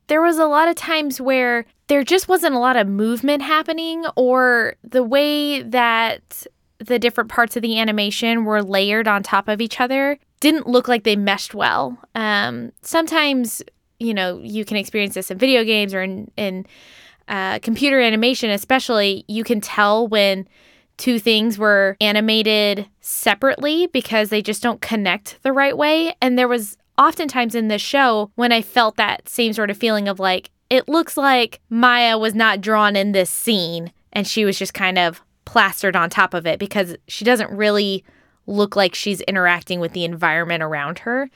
There 0.07 0.23
was 0.23 0.39
a 0.39 0.47
lot 0.47 0.69
of 0.69 0.77
times 0.77 1.21
where 1.21 1.67
there 1.89 2.05
just 2.05 2.29
wasn't 2.29 2.55
a 2.55 2.59
lot 2.59 2.77
of 2.77 2.87
movement 2.87 3.43
happening, 3.43 4.07
or 4.17 4.77
the 4.85 5.03
way 5.03 5.63
that 5.63 6.47
the 6.79 6.99
different 6.99 7.29
parts 7.29 7.57
of 7.57 7.63
the 7.63 7.79
animation 7.79 8.45
were 8.45 8.63
layered 8.63 9.09
on 9.09 9.23
top 9.23 9.49
of 9.49 9.61
each 9.61 9.81
other 9.81 10.19
didn't 10.41 10.67
look 10.67 10.89
like 10.89 11.05
they 11.05 11.17
meshed 11.17 11.55
well. 11.55 11.99
Um, 12.15 12.73
sometimes, 12.83 13.63
you 13.99 14.15
know, 14.15 14.41
you 14.43 14.65
can 14.65 14.77
experience 14.77 15.15
this 15.15 15.31
in 15.31 15.39
video 15.39 15.65
games 15.65 15.95
or 15.95 16.03
in, 16.03 16.31
in 16.37 16.67
uh, 17.29 17.59
computer 17.61 18.01
animation, 18.01 18.51
especially. 18.51 19.25
You 19.29 19.45
can 19.45 19.61
tell 19.61 20.09
when 20.09 20.49
two 20.97 21.19
things 21.19 21.59
were 21.59 21.97
animated 22.01 22.87
separately 23.01 23.87
because 23.87 24.31
they 24.31 24.43
just 24.43 24.63
don't 24.63 24.81
connect 24.81 25.39
the 25.43 25.53
right 25.53 25.77
way. 25.77 26.15
And 26.21 26.39
there 26.39 26.49
was 26.49 26.77
oftentimes 26.99 27.55
in 27.55 27.69
this 27.69 27.83
show 27.83 28.31
when 28.35 28.53
I 28.53 28.63
felt 28.63 28.97
that 28.97 29.29
same 29.29 29.53
sort 29.53 29.71
of 29.71 29.79
feeling 29.79 30.09
of 30.09 30.19
like, 30.19 30.51
it 30.69 30.89
looks 30.89 31.17
like 31.17 31.61
Maya 31.71 32.19
was 32.19 32.35
not 32.35 32.61
drawn 32.61 32.97
in 32.97 33.13
this 33.13 33.31
scene 33.31 33.93
and 34.13 34.27
she 34.27 34.45
was 34.45 34.59
just 34.59 34.75
kind 34.75 34.99
of 34.99 35.23
plastered 35.45 35.97
on 35.97 36.11
top 36.11 36.35
of 36.35 36.47
it 36.47 36.59
because 36.59 36.97
she 37.09 37.25
doesn't 37.25 37.51
really 37.51 38.05
look 38.47 38.77
like 38.77 38.95
she's 38.95 39.21
interacting 39.23 39.81
with 39.81 39.93
the 39.93 40.05
environment 40.05 40.63
around 40.63 41.01
her. 41.01 41.31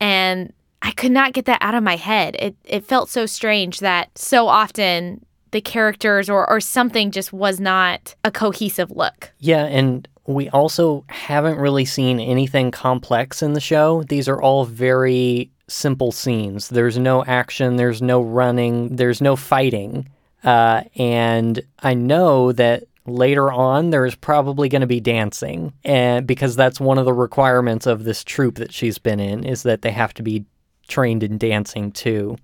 And 0.00 0.52
I 0.82 0.90
could 0.90 1.12
not 1.12 1.32
get 1.32 1.44
that 1.44 1.58
out 1.60 1.74
of 1.74 1.82
my 1.82 1.96
head. 1.96 2.36
It 2.38 2.56
it 2.64 2.84
felt 2.84 3.08
so 3.08 3.26
strange 3.26 3.80
that 3.80 4.16
so 4.18 4.48
often 4.48 5.24
the 5.52 5.60
characters 5.60 6.28
or 6.28 6.48
or 6.48 6.60
something 6.60 7.10
just 7.10 7.32
was 7.32 7.60
not 7.60 8.14
a 8.24 8.30
cohesive 8.30 8.90
look. 8.90 9.32
Yeah, 9.38 9.64
and 9.64 10.08
we 10.26 10.48
also 10.50 11.04
haven't 11.08 11.58
really 11.58 11.84
seen 11.84 12.20
anything 12.20 12.70
complex 12.70 13.42
in 13.42 13.52
the 13.54 13.60
show. 13.60 14.02
These 14.04 14.28
are 14.28 14.40
all 14.40 14.64
very 14.64 15.50
simple 15.68 16.12
scenes. 16.12 16.68
There's 16.68 16.98
no 16.98 17.24
action, 17.24 17.76
there's 17.76 18.02
no 18.02 18.20
running, 18.20 18.96
there's 18.96 19.20
no 19.20 19.36
fighting. 19.36 20.08
Uh, 20.44 20.82
and 20.96 21.62
I 21.80 21.94
know 21.94 22.52
that 22.52 22.84
later 23.06 23.50
on 23.50 23.90
there's 23.90 24.14
probably 24.14 24.68
going 24.68 24.80
to 24.80 24.86
be 24.86 25.00
dancing 25.00 25.72
and 25.84 26.26
because 26.26 26.54
that's 26.54 26.80
one 26.80 26.98
of 26.98 27.04
the 27.04 27.12
requirements 27.12 27.86
of 27.86 28.04
this 28.04 28.22
troupe 28.22 28.56
that 28.56 28.72
she's 28.72 28.98
been 28.98 29.18
in 29.18 29.44
is 29.44 29.64
that 29.64 29.82
they 29.82 29.90
have 29.90 30.14
to 30.14 30.22
be 30.22 30.44
trained 30.88 31.22
in 31.22 31.38
dancing 31.38 31.90
too. 31.92 32.36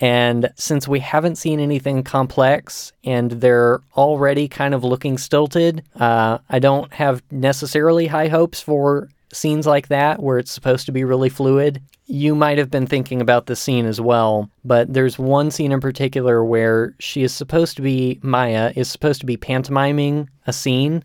And 0.00 0.50
since 0.56 0.88
we 0.88 1.00
haven't 1.00 1.36
seen 1.36 1.60
anything 1.60 2.02
complex 2.02 2.92
and 3.04 3.30
they're 3.30 3.80
already 3.96 4.48
kind 4.48 4.74
of 4.74 4.82
looking 4.82 5.18
stilted 5.18 5.84
uh, 5.96 6.38
i 6.48 6.58
don't 6.58 6.92
have 6.92 7.22
necessarily 7.30 8.06
high 8.06 8.28
hopes 8.28 8.60
for 8.60 9.08
scenes 9.32 9.66
like 9.66 9.88
that 9.88 10.22
where 10.22 10.38
it's 10.38 10.52
supposed 10.52 10.86
to 10.86 10.92
be 10.92 11.04
really 11.04 11.28
fluid 11.28 11.80
you 12.12 12.34
might 12.34 12.58
have 12.58 12.70
been 12.70 12.86
thinking 12.86 13.22
about 13.22 13.46
the 13.46 13.56
scene 13.56 13.86
as 13.86 13.98
well, 13.98 14.50
but 14.64 14.92
there's 14.92 15.18
one 15.18 15.50
scene 15.50 15.72
in 15.72 15.80
particular 15.80 16.44
where 16.44 16.94
she 16.98 17.22
is 17.22 17.32
supposed 17.32 17.76
to 17.76 17.82
be, 17.82 18.18
Maya 18.22 18.70
is 18.76 18.90
supposed 18.90 19.20
to 19.20 19.26
be 19.26 19.38
pantomiming 19.38 20.28
a 20.46 20.52
scene. 20.52 21.04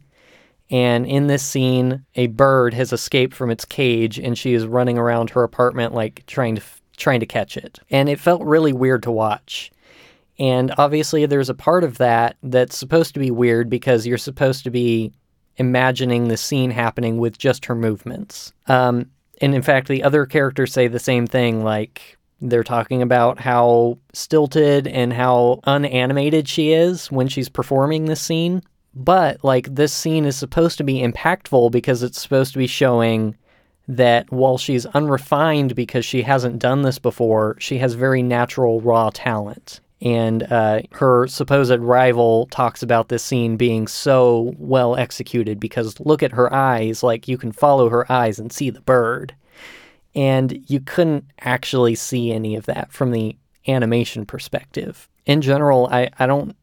And 0.70 1.06
in 1.06 1.28
this 1.28 1.44
scene, 1.44 2.04
a 2.16 2.28
bird 2.28 2.74
has 2.74 2.92
escaped 2.92 3.34
from 3.34 3.50
its 3.50 3.64
cage 3.64 4.20
and 4.20 4.38
she 4.38 4.54
is 4.54 4.68
running 4.68 4.98
around 4.98 5.30
her 5.30 5.44
apartment 5.44 5.94
like 5.94 6.26
trying 6.28 6.56
to 6.56 6.62
trying 6.98 7.22
to 7.22 7.26
catch 7.26 7.56
it. 7.56 7.80
And 7.90 8.10
it 8.10 8.20
felt 8.20 8.42
really 8.42 8.74
weird 8.74 9.04
to 9.04 9.12
watch. 9.12 9.72
And 10.40 10.74
obviously 10.78 11.26
there's 11.26 11.50
a 11.50 11.54
part 11.54 11.86
of 11.86 12.00
that 12.00 12.36
that's 12.44 12.76
supposed 12.76 13.14
to 13.14 13.20
be 13.20 13.32
weird 13.32 13.70
because 13.70 14.06
you're 14.06 14.18
supposed 14.18 14.64
to 14.66 14.72
be 14.72 15.14
imagining 15.58 16.28
the 16.28 16.38
scene 16.38 16.72
happening 16.72 17.18
with 17.18 17.38
just 17.38 17.66
her 17.66 17.76
movements. 17.76 18.54
Um, 18.68 19.12
and 19.42 19.54
in 19.54 19.62
fact, 19.62 19.88
the 19.88 20.04
other 20.04 20.26
characters 20.26 20.74
say 20.74 20.88
the 20.88 21.00
same 21.00 21.28
thing. 21.28 21.64
Like 21.64 22.18
they're 22.42 22.64
talking 22.64 23.02
about 23.02 23.40
how 23.40 23.98
stilted 24.14 24.88
and 24.88 25.14
how 25.14 25.60
unanimated 25.64 26.48
she 26.48 26.72
is 26.72 27.12
when 27.12 27.28
she's 27.28 27.50
performing 27.50 28.06
this 28.06 28.22
scene. 28.22 28.62
But 28.94 29.44
like 29.44 29.74
this 29.74 29.94
scene 29.94 30.26
is 30.26 30.36
supposed 30.36 30.78
to 30.78 30.84
be 30.84 31.02
impactful 31.02 31.72
because 31.72 32.04
it's 32.04 32.22
supposed 32.22 32.54
to 32.54 32.60
be 32.60 32.68
showing 32.68 33.36
that 33.88 34.30
while 34.32 34.58
she's 34.58 34.86
unrefined 34.88 35.76
because 35.76 36.04
she 36.04 36.24
hasn't 36.24 36.60
done 36.60 36.82
this 36.82 37.00
before, 37.00 37.56
she 37.60 37.78
has 37.78 37.94
very 37.94 38.22
natural, 38.22 38.82
raw 38.82 39.10
talent. 39.14 39.80
And 40.02 40.44
uh, 40.52 40.82
her 40.92 41.28
supposed 41.28 41.80
rival 41.80 42.48
talks 42.48 42.84
about 42.84 43.10
this 43.10 43.24
scene 43.24 43.58
being 43.58 43.88
so 43.88 44.54
well 44.58 44.96
executed 44.96 45.60
because 45.60 46.00
look 46.00 46.22
at 46.22 46.34
her 46.34 46.54
eyes, 46.54 47.02
like 47.02 47.28
you 47.28 47.38
can 47.38 47.52
follow 47.52 47.90
her 47.90 48.10
eyes 48.12 48.38
and 48.38 48.54
see 48.54 48.70
the 48.70 48.82
bird. 48.82 49.34
And 50.14 50.64
you 50.68 50.80
couldn't 50.80 51.26
actually 51.42 51.96
see 51.96 52.32
any 52.32 52.56
of 52.56 52.66
that 52.68 52.92
from 52.92 53.12
the 53.12 53.36
animation 53.68 54.26
perspective. 54.26 55.10
In 55.26 55.42
general, 55.42 55.88
I, 55.92 56.10
I 56.20 56.26
don't 56.26 56.56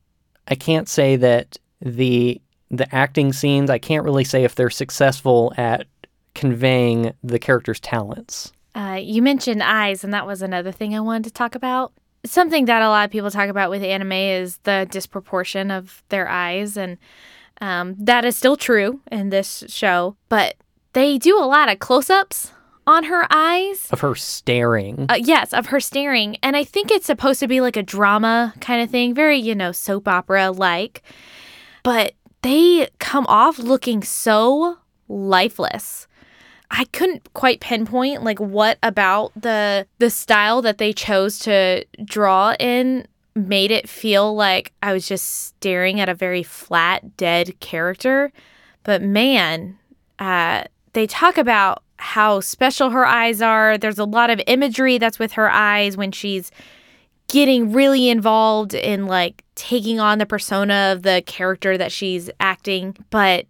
I 0.48 0.54
can't 0.54 0.88
say 0.88 1.16
that 1.16 1.58
the 1.80 2.40
the 2.70 2.92
acting 2.94 3.32
scenes, 3.32 3.70
I 3.70 3.78
can't 3.78 4.04
really 4.04 4.24
say 4.24 4.44
if 4.44 4.54
they're 4.54 4.70
successful 4.70 5.52
at 5.56 5.86
conveying 6.34 7.14
the 7.22 7.38
character's 7.38 7.78
talents. 7.78 8.52
Uh, 8.74 8.98
you 9.00 9.22
mentioned 9.22 9.62
eyes, 9.62 10.02
and 10.02 10.12
that 10.12 10.26
was 10.26 10.42
another 10.42 10.72
thing 10.72 10.96
I 10.96 11.00
wanted 11.00 11.24
to 11.24 11.30
talk 11.30 11.54
about 11.54 11.92
something 12.24 12.64
that 12.66 12.82
a 12.82 12.88
lot 12.88 13.04
of 13.04 13.10
people 13.10 13.30
talk 13.30 13.48
about 13.48 13.70
with 13.70 13.82
anime 13.82 14.12
is 14.12 14.58
the 14.58 14.86
disproportion 14.90 15.70
of 15.70 16.02
their 16.08 16.28
eyes, 16.28 16.76
and 16.76 16.98
um, 17.60 17.94
that 17.98 18.24
is 18.24 18.36
still 18.36 18.56
true 18.56 19.00
in 19.10 19.30
this 19.30 19.64
show. 19.68 20.16
But 20.28 20.56
they 20.92 21.18
do 21.18 21.38
a 21.38 21.46
lot 21.46 21.70
of 21.70 21.78
close 21.78 22.10
ups 22.10 22.52
on 22.86 23.04
her 23.04 23.26
eyes. 23.30 23.88
Of 23.90 24.00
her 24.00 24.14
staring. 24.14 25.06
Uh, 25.08 25.18
yes, 25.18 25.52
of 25.52 25.66
her 25.66 25.80
staring. 25.80 26.36
And 26.42 26.56
I 26.56 26.64
think 26.64 26.90
it's 26.90 27.06
supposed 27.06 27.40
to 27.40 27.48
be 27.48 27.60
like 27.60 27.76
a 27.76 27.82
drama 27.82 28.54
kind 28.60 28.82
of 28.82 28.90
thing, 28.90 29.14
very, 29.14 29.38
you 29.38 29.54
know, 29.54 29.72
soap 29.72 30.08
opera 30.08 30.50
like. 30.50 31.02
But 31.82 32.14
they 32.42 32.88
come 32.98 33.26
off 33.26 33.58
looking 33.58 34.02
so 34.02 34.78
lifeless. 35.08 36.06
I 36.76 36.84
couldn't 36.86 37.32
quite 37.34 37.60
pinpoint 37.60 38.24
like 38.24 38.40
what 38.40 38.78
about 38.82 39.32
the 39.40 39.86
the 39.98 40.10
style 40.10 40.60
that 40.62 40.78
they 40.78 40.92
chose 40.92 41.38
to 41.40 41.84
draw 42.04 42.54
in 42.58 43.06
made 43.36 43.70
it 43.70 43.88
feel 43.88 44.34
like 44.34 44.72
I 44.82 44.92
was 44.92 45.06
just 45.06 45.46
staring 45.46 46.00
at 46.00 46.08
a 46.08 46.14
very 46.14 46.42
flat, 46.42 47.16
dead 47.16 47.58
character. 47.60 48.32
But 48.82 49.02
man, 49.02 49.78
uh, 50.18 50.64
they 50.92 51.06
talk 51.06 51.38
about 51.38 51.82
how 51.96 52.40
special 52.40 52.90
her 52.90 53.06
eyes 53.06 53.40
are. 53.40 53.78
There's 53.78 53.98
a 53.98 54.04
lot 54.04 54.30
of 54.30 54.40
imagery 54.46 54.98
that's 54.98 55.18
with 55.18 55.32
her 55.32 55.50
eyes 55.50 55.96
when 55.96 56.12
she's 56.12 56.50
getting 57.28 57.72
really 57.72 58.08
involved 58.08 58.74
in 58.74 59.06
like 59.06 59.42
taking 59.54 59.98
on 59.98 60.18
the 60.18 60.26
persona 60.26 60.92
of 60.92 61.02
the 61.02 61.22
character 61.26 61.78
that 61.78 61.92
she's 61.92 62.30
acting. 62.40 62.96
But 63.10 63.46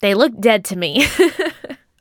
they 0.00 0.14
look 0.14 0.38
dead 0.40 0.64
to 0.66 0.76
me. 0.76 1.06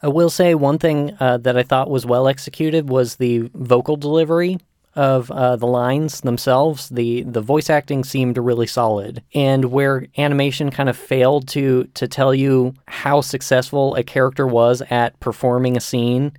I 0.04 0.08
will 0.08 0.30
say 0.30 0.56
one 0.56 0.80
thing 0.80 1.16
uh, 1.20 1.38
that 1.38 1.58
I 1.58 1.64
thought 1.64 1.90
was 1.90 2.06
well 2.06 2.28
executed 2.28 2.90
was 2.90 3.16
the 3.18 3.50
vocal 3.54 3.98
delivery 3.98 4.60
of 4.96 5.32
uh, 5.32 5.56
the 5.56 5.68
lines 5.68 6.22
themselves. 6.22 6.90
The 6.90 7.24
the 7.24 7.42
voice 7.42 7.70
acting 7.70 8.04
seemed 8.04 8.38
really 8.38 8.68
solid, 8.68 9.24
and 9.34 9.66
where 9.66 10.08
animation 10.18 10.72
kind 10.72 10.90
of 10.90 10.98
failed 10.98 11.48
to 11.50 11.86
to 11.94 12.08
tell 12.08 12.34
you 12.34 12.74
how 12.88 13.22
successful 13.22 13.96
a 13.96 14.04
character 14.04 14.48
was 14.48 14.82
at 14.90 15.20
performing 15.20 15.78
a 15.78 15.82
scene, 15.82 16.34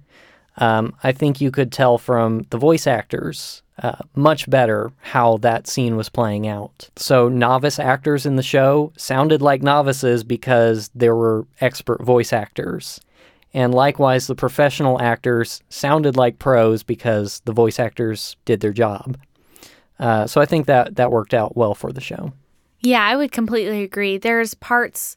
um, 0.58 0.94
I 1.02 1.12
think 1.12 1.40
you 1.40 1.50
could 1.50 1.72
tell 1.72 1.98
from 1.98 2.46
the 2.50 2.58
voice 2.58 2.86
actors 2.86 3.62
uh, 3.82 3.96
much 4.14 4.48
better 4.50 4.92
how 5.00 5.38
that 5.38 5.66
scene 5.66 5.96
was 5.96 6.08
playing 6.08 6.46
out. 6.46 6.90
So, 6.96 7.28
novice 7.28 7.78
actors 7.78 8.26
in 8.26 8.36
the 8.36 8.42
show 8.42 8.92
sounded 8.96 9.40
like 9.40 9.62
novices 9.62 10.24
because 10.24 10.90
there 10.94 11.16
were 11.16 11.46
expert 11.60 12.02
voice 12.02 12.32
actors. 12.32 13.00
And 13.54 13.74
likewise, 13.74 14.26
the 14.26 14.34
professional 14.34 15.00
actors 15.00 15.62
sounded 15.68 16.16
like 16.16 16.38
pros 16.38 16.82
because 16.82 17.40
the 17.44 17.52
voice 17.52 17.78
actors 17.78 18.36
did 18.44 18.60
their 18.60 18.72
job. 18.72 19.18
Uh, 19.98 20.26
so 20.26 20.40
I 20.40 20.46
think 20.46 20.66
that 20.66 20.96
that 20.96 21.12
worked 21.12 21.34
out 21.34 21.56
well 21.56 21.74
for 21.74 21.92
the 21.92 22.00
show. 22.00 22.32
Yeah, 22.80 23.04
I 23.04 23.14
would 23.14 23.30
completely 23.30 23.82
agree. 23.82 24.18
There's 24.18 24.54
parts 24.54 25.16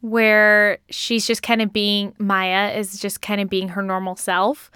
where 0.00 0.78
she's 0.90 1.26
just 1.26 1.42
kind 1.42 1.62
of 1.62 1.72
being 1.72 2.14
Maya 2.18 2.76
is 2.76 3.00
just 3.00 3.22
kind 3.22 3.40
of 3.40 3.48
being 3.48 3.68
her 3.68 3.82
normal 3.82 4.16
self. 4.16 4.70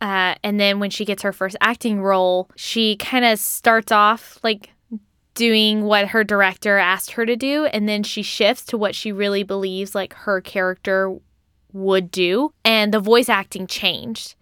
Uh, 0.00 0.34
and 0.42 0.60
then 0.60 0.80
when 0.80 0.90
she 0.90 1.04
gets 1.04 1.22
her 1.22 1.32
first 1.32 1.56
acting 1.60 2.02
role, 2.02 2.50
she 2.56 2.96
kind 2.96 3.24
of 3.24 3.38
starts 3.38 3.92
off 3.92 4.38
like 4.42 4.70
doing 5.34 5.84
what 5.84 6.08
her 6.08 6.24
director 6.24 6.78
asked 6.78 7.12
her 7.12 7.24
to 7.24 7.36
do, 7.36 7.66
and 7.66 7.88
then 7.88 8.02
she 8.02 8.22
shifts 8.22 8.64
to 8.64 8.76
what 8.76 8.94
she 8.94 9.12
really 9.12 9.42
believes 9.42 9.94
like 9.94 10.12
her 10.14 10.40
character 10.40 11.16
would 11.76 12.10
do, 12.10 12.52
and 12.64 12.92
the 12.92 13.00
voice 13.00 13.28
acting 13.28 13.66
changed. 13.66 14.34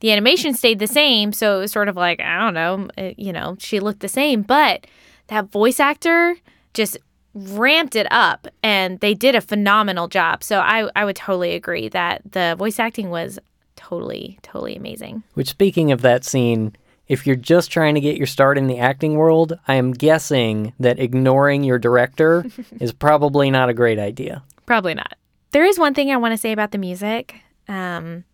The 0.00 0.12
animation 0.12 0.54
stayed 0.54 0.78
the 0.78 0.86
same, 0.86 1.32
so 1.32 1.58
it 1.58 1.60
was 1.60 1.72
sort 1.72 1.88
of 1.88 1.96
like, 1.96 2.20
I 2.20 2.38
don't 2.38 2.54
know, 2.54 2.88
it, 2.96 3.18
you 3.18 3.32
know, 3.32 3.56
she 3.58 3.80
looked 3.80 4.00
the 4.00 4.08
same, 4.08 4.42
but 4.42 4.86
that 5.28 5.50
voice 5.50 5.78
actor 5.78 6.36
just 6.74 6.98
ramped 7.34 7.94
it 7.94 8.08
up 8.10 8.48
and 8.62 8.98
they 9.00 9.14
did 9.14 9.34
a 9.34 9.40
phenomenal 9.40 10.08
job. 10.08 10.42
So 10.42 10.58
I, 10.58 10.90
I 10.96 11.04
would 11.04 11.16
totally 11.16 11.54
agree 11.54 11.88
that 11.90 12.22
the 12.32 12.56
voice 12.58 12.78
acting 12.78 13.10
was 13.10 13.38
totally, 13.76 14.38
totally 14.42 14.74
amazing. 14.74 15.22
Which, 15.34 15.48
speaking 15.48 15.92
of 15.92 16.00
that 16.00 16.24
scene, 16.24 16.74
if 17.06 17.26
you're 17.26 17.36
just 17.36 17.70
trying 17.70 17.94
to 17.94 18.00
get 18.00 18.16
your 18.16 18.26
start 18.26 18.56
in 18.56 18.66
the 18.66 18.78
acting 18.78 19.14
world, 19.14 19.58
I 19.68 19.74
am 19.74 19.92
guessing 19.92 20.72
that 20.80 20.98
ignoring 20.98 21.62
your 21.62 21.78
director 21.78 22.46
is 22.80 22.92
probably 22.92 23.50
not 23.50 23.68
a 23.68 23.74
great 23.74 23.98
idea. 23.98 24.42
Probably 24.66 24.94
not. 24.94 25.16
There 25.52 25.64
is 25.64 25.78
one 25.78 25.94
thing 25.94 26.10
I 26.10 26.16
want 26.16 26.32
to 26.32 26.38
say 26.38 26.52
about 26.52 26.70
the 26.70 26.78
music. 26.78 27.40
Um, 27.68 28.24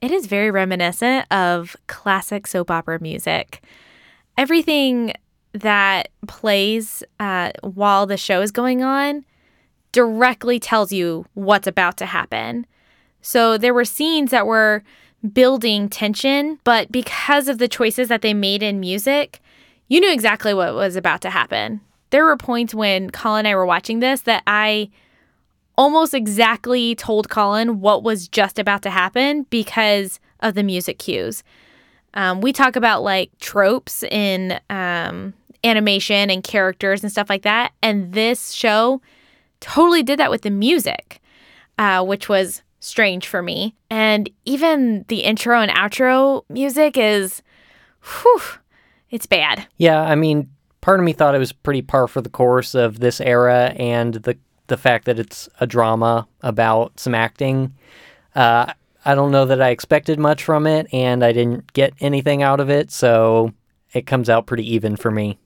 it 0.00 0.10
is 0.10 0.26
very 0.26 0.50
reminiscent 0.50 1.30
of 1.32 1.76
classic 1.86 2.46
soap 2.46 2.70
opera 2.70 3.00
music. 3.00 3.62
Everything 4.36 5.14
that 5.52 6.08
plays 6.26 7.04
uh, 7.20 7.52
while 7.62 8.06
the 8.06 8.16
show 8.16 8.42
is 8.42 8.50
going 8.50 8.82
on 8.82 9.24
directly 9.92 10.58
tells 10.58 10.92
you 10.92 11.24
what's 11.34 11.68
about 11.68 11.96
to 11.98 12.06
happen. 12.06 12.66
So 13.22 13.56
there 13.56 13.72
were 13.72 13.84
scenes 13.84 14.32
that 14.32 14.46
were 14.46 14.82
building 15.32 15.88
tension, 15.88 16.58
but 16.64 16.90
because 16.90 17.46
of 17.48 17.58
the 17.58 17.68
choices 17.68 18.08
that 18.08 18.20
they 18.20 18.34
made 18.34 18.62
in 18.62 18.80
music, 18.80 19.40
you 19.88 20.00
knew 20.00 20.12
exactly 20.12 20.52
what 20.52 20.74
was 20.74 20.96
about 20.96 21.20
to 21.22 21.30
happen. 21.30 21.80
There 22.10 22.24
were 22.24 22.36
points 22.36 22.74
when 22.74 23.10
Colin 23.10 23.40
and 23.40 23.48
I 23.48 23.54
were 23.54 23.64
watching 23.64 24.00
this 24.00 24.22
that 24.22 24.42
I 24.46 24.90
almost 25.76 26.14
exactly 26.14 26.94
told 26.94 27.28
Colin 27.28 27.80
what 27.80 28.02
was 28.02 28.28
just 28.28 28.58
about 28.58 28.82
to 28.82 28.90
happen 28.90 29.46
because 29.50 30.20
of 30.40 30.54
the 30.54 30.62
music 30.62 30.98
cues. 30.98 31.42
Um, 32.14 32.40
we 32.40 32.52
talk 32.52 32.76
about 32.76 33.02
like 33.02 33.30
tropes 33.40 34.02
in 34.04 34.60
um, 34.70 35.34
animation 35.64 36.30
and 36.30 36.44
characters 36.44 37.02
and 37.02 37.10
stuff 37.10 37.28
like 37.28 37.42
that. 37.42 37.72
And 37.82 38.12
this 38.12 38.52
show 38.52 39.00
totally 39.60 40.02
did 40.02 40.18
that 40.18 40.30
with 40.30 40.42
the 40.42 40.50
music, 40.50 41.20
uh, 41.78 42.04
which 42.04 42.28
was 42.28 42.62
strange 42.80 43.26
for 43.26 43.42
me. 43.42 43.74
And 43.90 44.28
even 44.44 45.04
the 45.08 45.20
intro 45.20 45.60
and 45.60 45.72
outro 45.72 46.42
music 46.48 46.96
is, 46.96 47.42
whew, 48.02 48.42
it's 49.10 49.26
bad. 49.26 49.66
Yeah, 49.78 50.02
I 50.02 50.14
mean, 50.14 50.50
part 50.82 51.00
of 51.00 51.06
me 51.06 51.14
thought 51.14 51.34
it 51.34 51.38
was 51.38 51.52
pretty 51.52 51.82
par 51.82 52.06
for 52.06 52.20
the 52.20 52.28
course 52.28 52.74
of 52.74 53.00
this 53.00 53.20
era 53.20 53.74
and 53.76 54.14
the 54.14 54.36
the 54.66 54.76
fact 54.76 55.04
that 55.04 55.18
it's 55.18 55.48
a 55.60 55.66
drama 55.66 56.26
about 56.42 56.98
some 56.98 57.14
acting. 57.14 57.74
Uh, 58.34 58.72
I 59.04 59.14
don't 59.14 59.30
know 59.30 59.44
that 59.44 59.60
I 59.60 59.70
expected 59.70 60.18
much 60.18 60.42
from 60.42 60.66
it, 60.66 60.86
and 60.92 61.24
I 61.24 61.32
didn't 61.32 61.72
get 61.72 61.92
anything 62.00 62.42
out 62.42 62.60
of 62.60 62.70
it, 62.70 62.90
so 62.90 63.52
it 63.92 64.06
comes 64.06 64.30
out 64.30 64.46
pretty 64.46 64.72
even 64.74 64.96
for 64.96 65.10
me. 65.10 65.38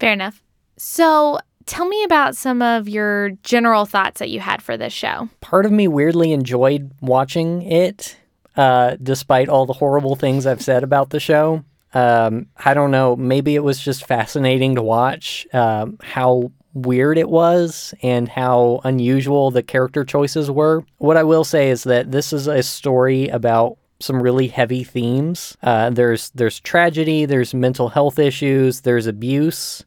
Fair 0.00 0.12
enough. 0.12 0.42
So, 0.78 1.38
tell 1.66 1.86
me 1.86 2.04
about 2.04 2.36
some 2.36 2.62
of 2.62 2.88
your 2.88 3.30
general 3.42 3.84
thoughts 3.84 4.18
that 4.20 4.30
you 4.30 4.40
had 4.40 4.62
for 4.62 4.76
this 4.76 4.92
show. 4.92 5.28
Part 5.40 5.66
of 5.66 5.72
me 5.72 5.88
weirdly 5.88 6.32
enjoyed 6.32 6.90
watching 7.00 7.62
it, 7.62 8.16
uh, 8.56 8.96
despite 9.02 9.48
all 9.48 9.66
the 9.66 9.74
horrible 9.74 10.16
things 10.16 10.46
I've 10.46 10.62
said 10.62 10.82
about 10.82 11.10
the 11.10 11.20
show. 11.20 11.64
Um, 11.92 12.46
I 12.56 12.74
don't 12.74 12.90
know. 12.90 13.16
Maybe 13.16 13.54
it 13.54 13.64
was 13.64 13.80
just 13.80 14.06
fascinating 14.06 14.74
to 14.74 14.82
watch 14.82 15.46
um, 15.52 15.98
how 16.02 16.52
weird 16.76 17.16
it 17.16 17.30
was 17.30 17.94
and 18.02 18.28
how 18.28 18.80
unusual 18.84 19.50
the 19.50 19.62
character 19.62 20.04
choices 20.04 20.50
were. 20.50 20.84
What 20.98 21.16
I 21.16 21.22
will 21.22 21.44
say 21.44 21.70
is 21.70 21.84
that 21.84 22.12
this 22.12 22.32
is 22.32 22.46
a 22.46 22.62
story 22.62 23.28
about 23.28 23.78
some 23.98 24.22
really 24.22 24.48
heavy 24.48 24.84
themes. 24.84 25.56
Uh, 25.62 25.88
there's 25.90 26.30
there's 26.30 26.60
tragedy, 26.60 27.24
there's 27.24 27.54
mental 27.54 27.88
health 27.88 28.18
issues, 28.18 28.82
there's 28.82 29.06
abuse, 29.06 29.84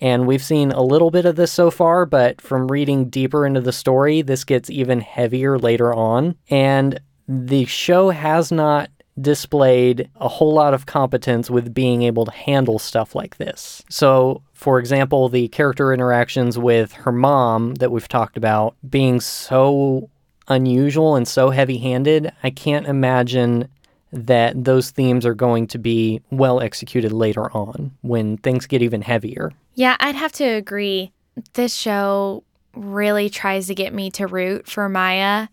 and 0.00 0.26
we've 0.26 0.42
seen 0.42 0.72
a 0.72 0.82
little 0.82 1.12
bit 1.12 1.24
of 1.24 1.36
this 1.36 1.52
so 1.52 1.70
far. 1.70 2.04
But 2.04 2.40
from 2.40 2.66
reading 2.70 3.10
deeper 3.10 3.46
into 3.46 3.60
the 3.60 3.72
story, 3.72 4.22
this 4.22 4.42
gets 4.42 4.70
even 4.70 5.00
heavier 5.00 5.56
later 5.56 5.94
on. 5.94 6.34
And 6.50 7.00
the 7.28 7.64
show 7.66 8.10
has 8.10 8.50
not 8.50 8.90
displayed 9.20 10.10
a 10.16 10.28
whole 10.28 10.52
lot 10.52 10.74
of 10.74 10.86
competence 10.86 11.50
with 11.50 11.72
being 11.72 12.02
able 12.02 12.24
to 12.24 12.32
handle 12.32 12.78
stuff 12.78 13.14
like 13.14 13.36
this. 13.36 13.82
So, 13.88 14.42
for 14.52 14.78
example, 14.78 15.28
the 15.28 15.48
character 15.48 15.92
interactions 15.92 16.58
with 16.58 16.92
her 16.92 17.12
mom 17.12 17.74
that 17.76 17.90
we've 17.90 18.08
talked 18.08 18.36
about 18.36 18.76
being 18.88 19.20
so 19.20 20.10
unusual 20.48 21.16
and 21.16 21.26
so 21.26 21.50
heavy 21.50 21.78
handed, 21.78 22.32
I 22.42 22.50
can't 22.50 22.86
imagine 22.86 23.68
that 24.12 24.64
those 24.64 24.90
themes 24.90 25.26
are 25.26 25.34
going 25.34 25.66
to 25.68 25.78
be 25.78 26.20
well 26.30 26.60
executed 26.60 27.12
later 27.12 27.50
on 27.56 27.92
when 28.02 28.36
things 28.38 28.66
get 28.66 28.82
even 28.82 29.02
heavier. 29.02 29.52
Yeah, 29.74 29.96
I'd 29.98 30.14
have 30.14 30.32
to 30.32 30.44
agree. 30.44 31.12
This 31.54 31.74
show 31.74 32.44
really 32.74 33.28
tries 33.28 33.66
to 33.66 33.74
get 33.74 33.92
me 33.92 34.10
to 34.12 34.26
root 34.26 34.68
for 34.68 34.88
Maya 34.88 35.48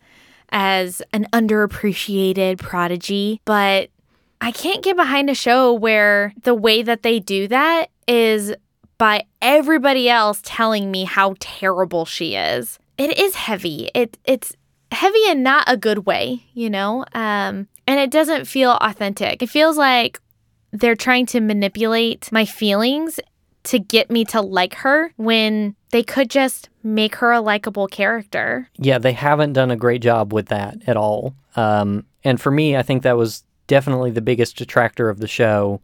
as 0.51 1.01
an 1.13 1.27
underappreciated 1.33 2.57
prodigy, 2.59 3.41
but 3.45 3.89
I 4.39 4.51
can't 4.51 4.83
get 4.83 4.95
behind 4.95 5.29
a 5.29 5.35
show 5.35 5.73
where 5.73 6.33
the 6.43 6.55
way 6.55 6.81
that 6.81 7.03
they 7.03 7.19
do 7.19 7.47
that 7.47 7.87
is 8.07 8.53
by 8.97 9.25
everybody 9.41 10.09
else 10.09 10.41
telling 10.43 10.91
me 10.91 11.03
how 11.05 11.35
terrible 11.39 12.05
she 12.05 12.35
is. 12.35 12.79
It 12.97 13.17
is 13.17 13.35
heavy. 13.35 13.89
It 13.95 14.17
it's 14.25 14.55
heavy 14.91 15.25
in 15.29 15.41
not 15.43 15.63
a 15.67 15.77
good 15.77 16.05
way, 16.05 16.43
you 16.53 16.69
know? 16.69 17.05
Um 17.13 17.67
and 17.87 17.99
it 17.99 18.11
doesn't 18.11 18.45
feel 18.45 18.71
authentic. 18.71 19.41
It 19.41 19.49
feels 19.49 19.77
like 19.77 20.19
they're 20.71 20.95
trying 20.95 21.25
to 21.27 21.39
manipulate 21.39 22.31
my 22.31 22.45
feelings 22.45 23.19
to 23.63 23.79
get 23.79 24.09
me 24.09 24.25
to 24.25 24.41
like 24.41 24.75
her 24.75 25.13
when 25.17 25.75
they 25.91 26.03
could 26.03 26.29
just 26.29 26.69
make 26.83 27.15
her 27.15 27.31
a 27.31 27.41
likable 27.41 27.87
character. 27.87 28.69
Yeah, 28.77 28.97
they 28.97 29.13
haven't 29.13 29.53
done 29.53 29.71
a 29.71 29.75
great 29.75 30.01
job 30.01 30.33
with 30.33 30.47
that 30.47 30.77
at 30.87 30.97
all. 30.97 31.35
Um, 31.55 32.05
and 32.23 32.39
for 32.39 32.51
me, 32.51 32.75
I 32.75 32.83
think 32.83 33.03
that 33.03 33.17
was 33.17 33.43
definitely 33.67 34.11
the 34.11 34.21
biggest 34.21 34.57
detractor 34.57 35.09
of 35.09 35.19
the 35.19 35.27
show 35.27 35.81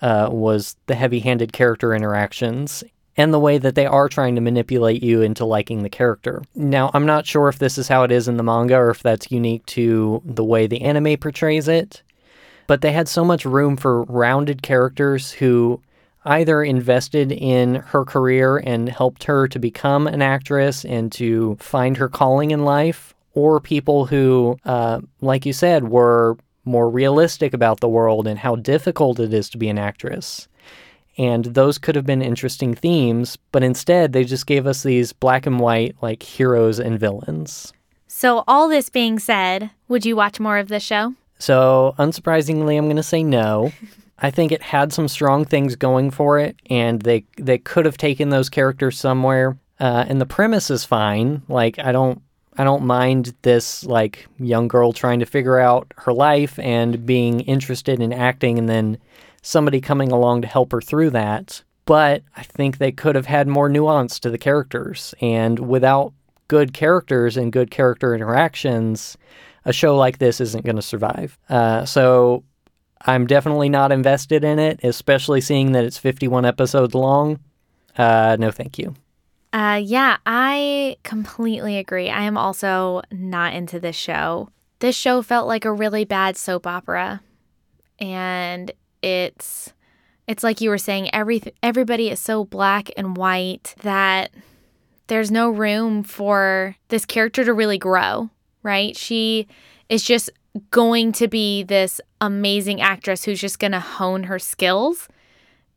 uh, 0.00 0.28
was 0.30 0.76
the 0.86 0.94
heavy-handed 0.94 1.52
character 1.52 1.94
interactions 1.94 2.82
and 3.16 3.32
the 3.32 3.38
way 3.38 3.58
that 3.58 3.74
they 3.74 3.86
are 3.86 4.08
trying 4.08 4.34
to 4.34 4.40
manipulate 4.40 5.02
you 5.02 5.20
into 5.20 5.44
liking 5.44 5.82
the 5.82 5.90
character. 5.90 6.42
Now, 6.54 6.90
I'm 6.94 7.06
not 7.06 7.26
sure 7.26 7.48
if 7.48 7.58
this 7.58 7.76
is 7.76 7.88
how 7.88 8.02
it 8.04 8.10
is 8.10 8.26
in 8.26 8.38
the 8.38 8.42
manga 8.42 8.76
or 8.76 8.90
if 8.90 9.02
that's 9.02 9.30
unique 9.30 9.64
to 9.66 10.22
the 10.24 10.44
way 10.44 10.66
the 10.66 10.80
anime 10.80 11.18
portrays 11.18 11.68
it, 11.68 12.02
but 12.66 12.80
they 12.80 12.92
had 12.92 13.08
so 13.08 13.24
much 13.24 13.44
room 13.44 13.76
for 13.76 14.02
rounded 14.04 14.62
characters 14.62 15.32
who 15.32 15.80
either 16.24 16.62
invested 16.62 17.32
in 17.32 17.76
her 17.76 18.04
career 18.04 18.58
and 18.58 18.88
helped 18.88 19.24
her 19.24 19.48
to 19.48 19.58
become 19.58 20.06
an 20.06 20.22
actress 20.22 20.84
and 20.84 21.10
to 21.12 21.56
find 21.60 21.96
her 21.96 22.08
calling 22.08 22.50
in 22.50 22.64
life, 22.64 23.14
or 23.34 23.60
people 23.60 24.06
who, 24.06 24.56
uh, 24.64 25.00
like 25.20 25.46
you 25.46 25.52
said, 25.52 25.88
were 25.88 26.36
more 26.64 26.88
realistic 26.88 27.52
about 27.54 27.80
the 27.80 27.88
world 27.88 28.26
and 28.26 28.38
how 28.38 28.56
difficult 28.56 29.18
it 29.18 29.32
is 29.32 29.48
to 29.50 29.58
be 29.58 29.68
an 29.68 29.78
actress. 29.78 30.48
And 31.18 31.46
those 31.46 31.78
could 31.78 31.96
have 31.96 32.06
been 32.06 32.22
interesting 32.22 32.74
themes, 32.74 33.36
but 33.50 33.62
instead 33.62 34.12
they 34.12 34.24
just 34.24 34.46
gave 34.46 34.66
us 34.66 34.82
these 34.82 35.12
black 35.12 35.44
and 35.46 35.60
white, 35.60 35.96
like 36.00 36.22
heroes 36.22 36.78
and 36.78 36.98
villains. 36.98 37.72
So, 38.06 38.44
all 38.46 38.68
this 38.68 38.88
being 38.88 39.18
said, 39.18 39.70
would 39.88 40.06
you 40.06 40.16
watch 40.16 40.38
more 40.38 40.58
of 40.58 40.68
this 40.68 40.82
show? 40.82 41.14
So, 41.38 41.94
unsurprisingly, 41.98 42.78
I'm 42.78 42.84
going 42.84 42.96
to 42.96 43.02
say 43.02 43.22
no. 43.22 43.72
I 44.18 44.30
think 44.30 44.52
it 44.52 44.62
had 44.62 44.92
some 44.92 45.08
strong 45.08 45.44
things 45.44 45.76
going 45.76 46.10
for 46.10 46.38
it, 46.38 46.56
and 46.70 47.02
they 47.02 47.24
they 47.38 47.58
could 47.58 47.84
have 47.84 47.96
taken 47.96 48.30
those 48.30 48.48
characters 48.48 48.98
somewhere. 48.98 49.58
Uh, 49.80 50.04
and 50.08 50.20
the 50.20 50.26
premise 50.26 50.70
is 50.70 50.84
fine. 50.84 51.42
Like 51.48 51.78
I 51.78 51.92
don't 51.92 52.22
I 52.56 52.64
don't 52.64 52.84
mind 52.84 53.34
this 53.42 53.84
like 53.84 54.26
young 54.38 54.68
girl 54.68 54.92
trying 54.92 55.20
to 55.20 55.26
figure 55.26 55.58
out 55.58 55.92
her 55.96 56.12
life 56.12 56.58
and 56.58 57.04
being 57.06 57.40
interested 57.40 58.00
in 58.00 58.12
acting, 58.12 58.58
and 58.58 58.68
then 58.68 58.98
somebody 59.42 59.80
coming 59.80 60.12
along 60.12 60.42
to 60.42 60.48
help 60.48 60.72
her 60.72 60.80
through 60.80 61.10
that. 61.10 61.62
But 61.84 62.22
I 62.36 62.42
think 62.42 62.78
they 62.78 62.92
could 62.92 63.16
have 63.16 63.26
had 63.26 63.48
more 63.48 63.68
nuance 63.68 64.20
to 64.20 64.30
the 64.30 64.38
characters, 64.38 65.14
and 65.20 65.58
without 65.58 66.12
good 66.46 66.72
characters 66.72 67.36
and 67.36 67.50
good 67.50 67.70
character 67.70 68.14
interactions, 68.14 69.16
a 69.64 69.72
show 69.72 69.96
like 69.96 70.18
this 70.18 70.40
isn't 70.40 70.64
going 70.64 70.76
to 70.76 70.82
survive. 70.82 71.38
Uh, 71.48 71.84
so 71.84 72.44
I'm 73.06 73.26
definitely 73.26 73.68
not 73.68 73.92
invested 73.92 74.44
in 74.44 74.58
it, 74.58 74.80
especially 74.82 75.40
seeing 75.40 75.72
that 75.72 75.84
it's 75.84 75.98
51 75.98 76.44
episodes 76.44 76.94
long. 76.94 77.40
Uh, 77.96 78.36
no, 78.38 78.50
thank 78.50 78.78
you. 78.78 78.94
Uh, 79.52 79.80
yeah, 79.82 80.16
I 80.24 80.96
completely 81.02 81.76
agree. 81.76 82.08
I 82.08 82.22
am 82.22 82.38
also 82.38 83.02
not 83.10 83.52
into 83.52 83.78
this 83.78 83.96
show. 83.96 84.48
This 84.78 84.96
show 84.96 85.20
felt 85.22 85.46
like 85.46 85.64
a 85.64 85.72
really 85.72 86.04
bad 86.04 86.36
soap 86.36 86.66
opera, 86.66 87.20
and 87.98 88.72
it's 89.02 89.72
it's 90.26 90.42
like 90.42 90.60
you 90.60 90.70
were 90.70 90.78
saying. 90.78 91.14
Every 91.14 91.42
everybody 91.62 92.08
is 92.08 92.18
so 92.18 92.44
black 92.44 92.90
and 92.96 93.16
white 93.16 93.74
that 93.82 94.30
there's 95.08 95.30
no 95.30 95.50
room 95.50 96.02
for 96.02 96.76
this 96.88 97.04
character 97.04 97.44
to 97.44 97.52
really 97.52 97.78
grow. 97.78 98.30
Right? 98.62 98.96
She 98.96 99.48
is 99.88 100.02
just 100.02 100.30
going 100.70 101.12
to 101.12 101.28
be 101.28 101.62
this 101.62 102.00
amazing 102.20 102.80
actress 102.80 103.24
who's 103.24 103.40
just 103.40 103.58
going 103.58 103.72
to 103.72 103.80
hone 103.80 104.24
her 104.24 104.38
skills. 104.38 105.08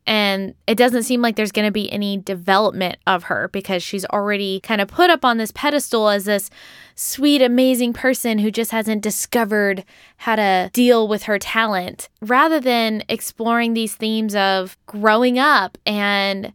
And 0.07 0.53
it 0.67 0.77
doesn't 0.77 1.03
seem 1.03 1.21
like 1.21 1.35
there's 1.35 1.51
going 1.51 1.65
to 1.65 1.71
be 1.71 1.91
any 1.91 2.17
development 2.17 2.97
of 3.07 3.23
her 3.23 3.47
because 3.47 3.81
she's 3.81 4.05
already 4.05 4.59
kind 4.59 4.79
of 4.79 4.87
put 4.87 5.09
up 5.09 5.25
on 5.25 5.37
this 5.37 5.51
pedestal 5.51 6.09
as 6.09 6.25
this 6.25 6.51
sweet, 6.93 7.41
amazing 7.41 7.93
person 7.93 8.37
who 8.37 8.51
just 8.51 8.69
hasn't 8.69 9.01
discovered 9.01 9.83
how 10.17 10.35
to 10.35 10.69
deal 10.73 11.07
with 11.07 11.23
her 11.23 11.39
talent. 11.39 12.09
Rather 12.21 12.59
than 12.59 13.01
exploring 13.09 13.73
these 13.73 13.95
themes 13.95 14.35
of 14.35 14.77
growing 14.85 15.39
up 15.39 15.77
and 15.87 16.53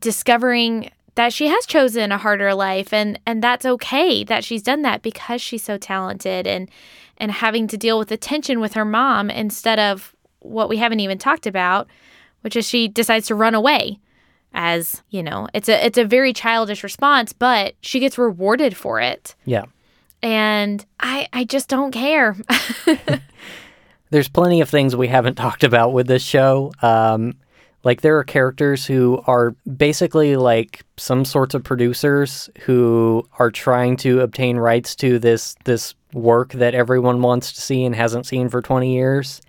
discovering 0.00 0.90
that 1.18 1.32
she 1.32 1.48
has 1.48 1.66
chosen 1.66 2.12
a 2.12 2.16
harder 2.16 2.54
life 2.54 2.92
and 2.92 3.18
and 3.26 3.42
that's 3.42 3.66
okay 3.66 4.22
that 4.22 4.44
she's 4.44 4.62
done 4.62 4.82
that 4.82 5.02
because 5.02 5.42
she's 5.42 5.64
so 5.64 5.76
talented 5.76 6.46
and 6.46 6.70
and 7.16 7.32
having 7.32 7.66
to 7.66 7.76
deal 7.76 7.98
with 7.98 8.06
the 8.06 8.16
tension 8.16 8.60
with 8.60 8.74
her 8.74 8.84
mom 8.84 9.28
instead 9.28 9.80
of 9.80 10.14
what 10.38 10.68
we 10.68 10.76
haven't 10.76 11.00
even 11.00 11.18
talked 11.18 11.44
about, 11.44 11.88
which 12.42 12.54
is 12.54 12.68
she 12.68 12.86
decides 12.86 13.26
to 13.26 13.34
run 13.34 13.56
away. 13.56 13.98
As 14.54 15.02
you 15.10 15.24
know, 15.24 15.48
it's 15.52 15.68
a 15.68 15.84
it's 15.84 15.98
a 15.98 16.04
very 16.04 16.32
childish 16.32 16.84
response, 16.84 17.32
but 17.32 17.74
she 17.80 17.98
gets 17.98 18.16
rewarded 18.16 18.76
for 18.76 19.00
it. 19.00 19.34
Yeah. 19.44 19.64
And 20.22 20.86
I 21.00 21.26
I 21.32 21.42
just 21.42 21.68
don't 21.68 21.90
care. 21.90 22.36
There's 24.10 24.28
plenty 24.28 24.60
of 24.60 24.70
things 24.70 24.94
we 24.94 25.08
haven't 25.08 25.34
talked 25.34 25.64
about 25.64 25.92
with 25.92 26.06
this 26.06 26.22
show. 26.22 26.72
Um, 26.80 27.34
like 27.88 28.02
there 28.02 28.18
are 28.18 28.22
characters 28.22 28.84
who 28.84 29.24
are 29.26 29.52
basically 29.76 30.36
like 30.36 30.84
some 30.98 31.24
sorts 31.24 31.54
of 31.54 31.64
producers 31.64 32.50
who 32.60 33.26
are 33.38 33.50
trying 33.50 33.96
to 33.96 34.20
obtain 34.20 34.58
rights 34.58 34.94
to 34.94 35.18
this 35.18 35.56
this 35.64 35.94
work 36.12 36.52
that 36.52 36.74
everyone 36.74 37.22
wants 37.22 37.50
to 37.50 37.62
see 37.62 37.82
and 37.86 37.94
hasn't 37.94 38.26
seen 38.26 38.50
for 38.50 38.60
20 38.60 38.92
years. 38.92 39.40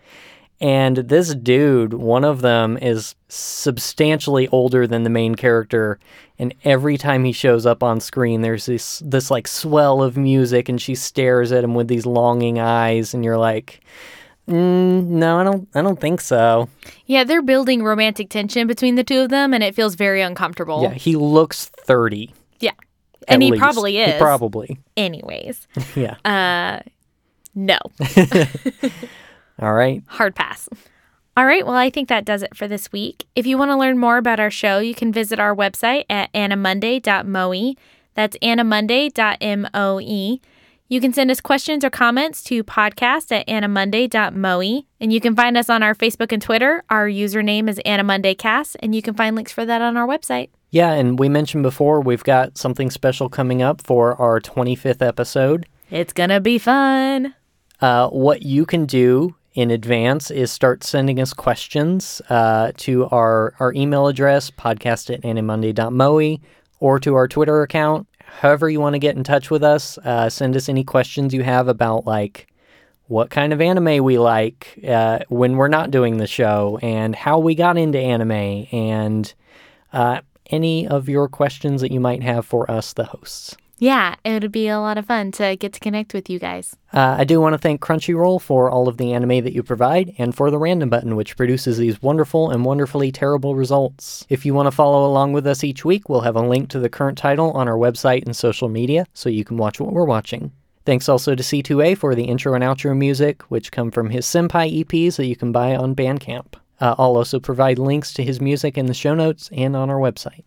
And 0.62 0.96
this 0.96 1.36
dude, 1.36 1.94
one 1.94 2.24
of 2.24 2.40
them 2.40 2.78
is 2.78 3.14
substantially 3.28 4.48
older 4.48 4.88
than 4.88 5.04
the 5.04 5.10
main 5.10 5.36
character, 5.36 6.00
and 6.38 6.56
every 6.64 6.98
time 6.98 7.26
he 7.26 7.34
shows 7.34 7.66
up 7.66 7.84
on 7.84 8.00
screen 8.00 8.40
there's 8.40 8.68
this 8.68 9.04
this 9.06 9.30
like 9.30 9.50
swell 9.50 10.02
of 10.02 10.16
music 10.16 10.70
and 10.70 10.82
she 10.82 10.96
stares 10.96 11.52
at 11.52 11.66
him 11.66 11.76
with 11.76 11.90
these 11.90 12.06
longing 12.06 12.58
eyes 12.58 13.14
and 13.14 13.26
you're 13.26 13.38
like 13.38 13.82
Mm, 14.50 15.06
no, 15.06 15.40
I 15.40 15.44
don't. 15.44 15.68
I 15.76 15.84
don't 15.84 16.02
think 16.02 16.22
so. 16.22 16.70
Yeah, 17.06 17.24
they're 17.24 17.44
building 17.44 17.84
romantic 17.84 18.30
tension 18.30 18.66
between 18.66 18.96
the 18.96 19.04
two 19.04 19.22
of 19.22 19.30
them, 19.30 19.54
and 19.54 19.64
it 19.64 19.76
feels 19.76 19.94
very 19.94 20.22
uncomfortable. 20.22 20.82
Yeah, 20.82 20.94
he 20.94 21.16
looks 21.16 21.68
thirty. 21.68 22.34
Yeah, 22.60 22.72
and 23.28 23.44
he 23.44 23.52
least. 23.52 23.62
probably 23.62 24.00
is. 24.00 24.14
He 24.14 24.20
probably. 24.20 24.80
Anyways. 24.98 25.68
yeah. 25.96 26.16
Uh, 26.26 26.80
no. 27.54 27.78
All 29.60 29.74
right. 29.74 30.02
Hard 30.08 30.34
pass. 30.34 30.68
All 31.38 31.46
right, 31.46 31.66
well, 31.66 31.76
I 31.76 31.90
think 31.90 32.10
that 32.10 32.26
does 32.26 32.44
it 32.44 32.58
for 32.58 32.68
this 32.68 32.92
week. 32.92 33.26
If 33.36 33.46
you 33.46 33.58
want 33.58 33.72
to 33.72 33.78
learn 33.78 33.98
more 33.98 34.18
about 34.18 34.42
our 34.42 34.52
show, 34.52 34.80
you 34.80 34.94
can 34.94 35.14
visit 35.14 35.40
our 35.40 35.56
website 35.56 36.04
at 36.10 36.34
annamonday.moe. 36.34 37.76
That's 38.14 38.38
annamonday.moe. 38.40 40.40
You 40.92 41.00
can 41.00 41.14
send 41.14 41.30
us 41.30 41.40
questions 41.40 41.86
or 41.86 41.92
comments 41.92 42.42
to 42.46 42.64
podcast 42.64 43.32
at 43.32 43.48
annamonday.moe. 43.48 44.86
And 45.00 45.14
you 45.14 45.22
can 45.22 45.36
find 45.36 45.56
us 45.56 45.70
on 45.70 45.84
our 45.84 45.94
Facebook 45.94 46.32
and 46.32 46.42
Twitter. 46.42 46.84
Our 46.90 47.08
username 47.08 47.70
is 47.70 47.80
AnnaMondayCast, 47.86 48.76
and 48.80 48.96
you 48.96 49.04
can 49.04 49.14
find 49.14 49.36
links 49.36 49.52
for 49.52 49.68
that 49.68 49.84
on 49.84 49.98
our 49.98 50.08
website. 50.08 50.50
Yeah, 50.72 50.94
and 50.94 51.20
we 51.20 51.30
mentioned 51.30 51.62
before 51.62 52.02
we've 52.02 52.24
got 52.24 52.58
something 52.58 52.90
special 52.90 53.30
coming 53.30 53.62
up 53.62 53.84
for 53.84 54.20
our 54.20 54.42
25th 54.42 55.08
episode. 55.08 55.68
It's 55.92 56.12
going 56.12 56.32
to 56.32 56.40
be 56.40 56.58
fun. 56.58 57.36
Uh, 57.80 58.10
what 58.10 58.42
you 58.42 58.66
can 58.66 58.88
do 58.88 59.36
in 59.54 59.70
advance 59.70 60.32
is 60.32 60.52
start 60.52 60.84
sending 60.84 61.20
us 61.20 61.34
questions 61.34 62.20
uh, 62.30 62.72
to 62.78 63.06
our, 63.10 63.54
our 63.60 63.74
email 63.74 64.08
address, 64.08 64.50
podcast 64.50 65.14
at 65.14 65.22
annamonday.moe, 65.22 66.38
or 66.80 67.00
to 67.00 67.14
our 67.14 67.28
Twitter 67.28 67.62
account 67.62 68.08
however 68.40 68.70
you 68.70 68.80
want 68.80 68.94
to 68.94 69.00
get 69.00 69.16
in 69.16 69.24
touch 69.24 69.50
with 69.50 69.64
us, 69.64 69.98
uh, 70.00 70.30
send 70.30 70.56
us 70.56 70.70
any 70.70 70.84
questions 70.84 71.34
you 71.34 71.44
have 71.44 71.68
about 71.68 72.06
like 72.06 72.48
what 73.08 73.30
kind 73.30 73.52
of 73.52 73.60
anime 73.60 74.04
we 74.04 74.20
like 74.20 74.80
uh, 74.88 75.20
when 75.30 75.58
we're 75.58 75.68
not 75.68 75.92
doing 75.92 76.18
the 76.18 76.28
show 76.28 76.78
and 76.82 77.16
how 77.16 77.40
we 77.40 77.56
got 77.56 77.78
into 77.78 77.98
anime 77.98 78.68
and 78.72 79.34
uh, 79.94 80.22
any 80.52 80.88
of 80.88 81.10
your 81.10 81.28
questions 81.28 81.82
that 81.82 81.92
you 81.92 82.00
might 82.00 82.22
have 82.22 82.46
for 82.46 82.70
us, 82.70 82.94
the 82.94 83.06
hosts. 83.06 83.58
Yeah, 83.82 84.16
it 84.26 84.44
would 84.44 84.52
be 84.52 84.68
a 84.68 84.80
lot 84.80 84.98
of 84.98 85.06
fun 85.06 85.32
to 85.34 85.56
get 85.56 85.72
to 85.72 85.80
connect 85.80 86.14
with 86.14 86.30
you 86.30 86.38
guys. 86.38 86.76
Uh, 86.92 87.16
I 87.18 87.24
do 87.24 87.40
want 87.40 87.54
to 87.54 87.58
thank 87.58 87.80
Crunchyroll 87.80 88.42
for 88.42 88.70
all 88.70 88.90
of 88.90 88.98
the 88.98 89.14
anime 89.14 89.42
that 89.46 89.54
you 89.54 89.64
provide 89.64 90.14
and 90.18 90.36
for 90.36 90.52
the 90.52 90.58
random 90.58 90.90
button, 90.90 91.16
which 91.16 91.38
produces 91.38 91.78
these 91.78 92.02
wonderful 92.02 92.50
and 92.52 92.66
wonderfully 92.66 93.10
terrible 93.10 93.56
results. 93.56 94.26
If 94.28 94.46
you 94.46 94.54
want 94.54 94.68
to 94.68 94.72
follow 94.72 95.06
along 95.10 95.32
with 95.32 95.48
us 95.48 95.64
each 95.64 95.86
week, 95.86 96.10
we'll 96.10 96.22
have 96.22 96.36
a 96.36 96.42
link 96.42 96.70
to 96.70 96.80
the 96.80 96.90
current 96.90 97.18
title 97.18 97.52
on 97.52 97.70
our 97.70 97.78
website 97.78 98.26
and 98.26 98.36
social 98.36 98.68
media 98.68 99.06
so 99.14 99.30
you 99.30 99.46
can 99.46 99.56
watch 99.56 99.80
what 99.80 99.94
we're 99.94 100.04
watching. 100.04 100.52
Thanks 100.86 101.08
also 101.08 101.34
to 101.34 101.44
Sithu 101.44 101.86
Aye 101.86 101.96
for 101.96 102.16
the 102.16 102.26
intro 102.26 102.54
and 102.56 102.64
outro 102.64 102.98
music, 102.98 103.44
which 103.44 103.72
come 103.72 103.92
from 103.92 104.10
his 104.10 104.26
Senpai 104.26 104.84
EPs 104.84 105.16
that 105.16 105.28
you 105.28 105.38
can 105.38 105.54
buy 105.54 105.76
on 105.76 105.96
Bandcamp. 105.96 106.56
Uh, 106.82 106.96
I'll 106.98 107.16
also 107.16 107.40
provide 107.40 107.80
links 107.80 108.12
to 108.14 108.24
his 108.24 108.42
music 108.42 108.78
in 108.78 108.88
the 108.88 108.94
show 108.94 109.14
notes 109.14 109.50
and 109.54 109.76
on 109.76 109.90
our 109.90 110.00
website. 110.00 110.44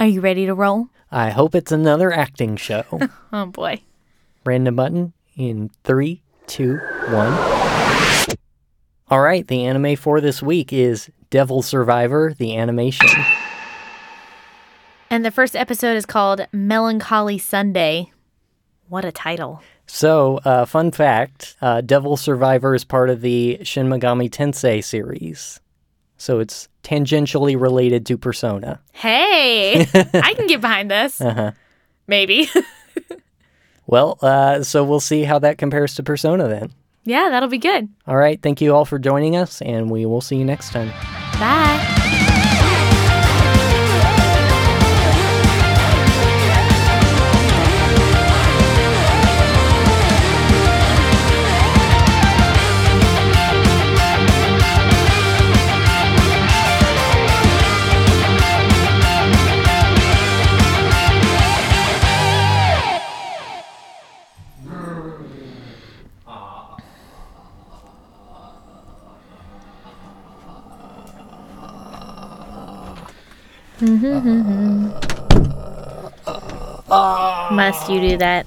Are 0.00 0.06
you 0.06 0.20
ready 0.20 0.46
to 0.46 0.54
roll? 0.54 0.88
I 1.10 1.30
hope 1.30 1.54
it's 1.54 1.70
another 1.70 2.12
acting 2.12 2.56
show. 2.56 2.84
oh 3.32 3.46
boy. 3.46 3.80
Random 4.44 4.74
button 4.74 5.12
in 5.36 5.70
three, 5.84 6.22
two, 6.46 6.78
one. 7.08 7.32
All 9.08 9.20
right, 9.20 9.46
the 9.46 9.64
anime 9.64 9.96
for 9.96 10.20
this 10.20 10.42
week 10.42 10.72
is 10.72 11.10
Devil 11.30 11.62
Survivor, 11.62 12.34
the 12.36 12.56
animation. 12.56 13.08
And 15.10 15.24
the 15.24 15.30
first 15.30 15.54
episode 15.54 15.96
is 15.96 16.06
called 16.06 16.46
Melancholy 16.52 17.38
Sunday. 17.38 18.10
What 18.88 19.04
a 19.04 19.12
title. 19.12 19.62
So, 19.86 20.40
uh, 20.44 20.64
fun 20.64 20.90
fact 20.90 21.56
uh, 21.60 21.82
Devil 21.82 22.16
Survivor 22.16 22.74
is 22.74 22.84
part 22.84 23.10
of 23.10 23.20
the 23.20 23.60
Shin 23.62 23.88
Megami 23.88 24.28
Tensei 24.28 24.82
series. 24.82 25.60
So, 26.16 26.38
it's 26.40 26.68
tangentially 26.82 27.60
related 27.60 28.06
to 28.06 28.16
Persona. 28.18 28.80
Hey, 28.92 29.80
I 30.14 30.34
can 30.34 30.46
get 30.46 30.60
behind 30.60 30.90
this. 30.90 31.20
Uh-huh. 31.20 31.52
Maybe. 32.06 32.48
Well, 33.86 34.18
uh, 34.22 34.62
so 34.62 34.82
we'll 34.82 34.98
see 34.98 35.24
how 35.24 35.38
that 35.40 35.58
compares 35.58 35.94
to 35.96 36.02
Persona 36.02 36.48
then. 36.48 36.72
yeah, 37.04 37.28
that'll 37.28 37.50
be 37.50 37.58
good. 37.58 37.86
All 38.06 38.16
right. 38.16 38.40
Thank 38.40 38.62
you 38.62 38.74
all 38.74 38.86
for 38.86 38.98
joining 38.98 39.36
us, 39.36 39.60
and 39.60 39.90
we 39.90 40.06
will 40.06 40.22
see 40.22 40.36
you 40.36 40.44
next 40.46 40.70
time. 40.70 40.88
Bye. 41.38 41.90
Mm-hmm, 73.84 74.06
mm-hmm, 74.06 74.86
mm-hmm. 76.26 77.54
Must 77.56 77.90
you 77.90 78.00
do 78.00 78.16
that? 78.16 78.46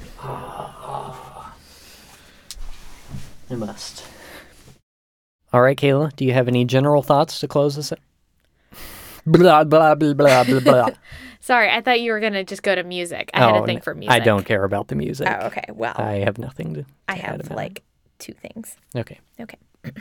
I 3.49 3.55
must. 3.55 4.03
All 5.53 5.61
right, 5.61 5.77
Kayla, 5.77 6.15
do 6.15 6.25
you 6.25 6.33
have 6.33 6.47
any 6.47 6.65
general 6.65 7.01
thoughts 7.03 7.39
to 7.41 7.47
close 7.47 7.75
this? 7.75 7.93
Blah, 9.25 9.63
blah, 9.63 9.93
blah, 9.95 10.13
blah, 10.13 10.43
blah, 10.43 10.59
blah. 10.59 10.89
Sorry, 11.39 11.69
I 11.69 11.81
thought 11.81 12.01
you 12.01 12.11
were 12.13 12.19
gonna 12.19 12.43
just 12.43 12.63
go 12.63 12.73
to 12.75 12.83
music. 12.83 13.29
I 13.33 13.39
had 13.45 13.55
Oh, 13.55 13.63
a 13.63 13.65
thing 13.65 13.79
for 13.81 13.93
music. 13.93 14.11
I 14.13 14.19
don't 14.19 14.43
care 14.45 14.63
about 14.63 14.87
the 14.87 14.95
music. 14.95 15.27
Oh, 15.29 15.47
okay. 15.47 15.65
Well, 15.69 15.93
I 15.97 16.15
have 16.25 16.37
nothing 16.37 16.73
to. 16.73 16.85
I 17.07 17.15
to 17.15 17.19
add 17.21 17.25
have 17.31 17.39
about 17.41 17.51
it. 17.51 17.55
like 17.55 17.83
two 18.19 18.33
things. 18.33 18.75
Okay. 18.95 19.19
Okay. 19.39 19.57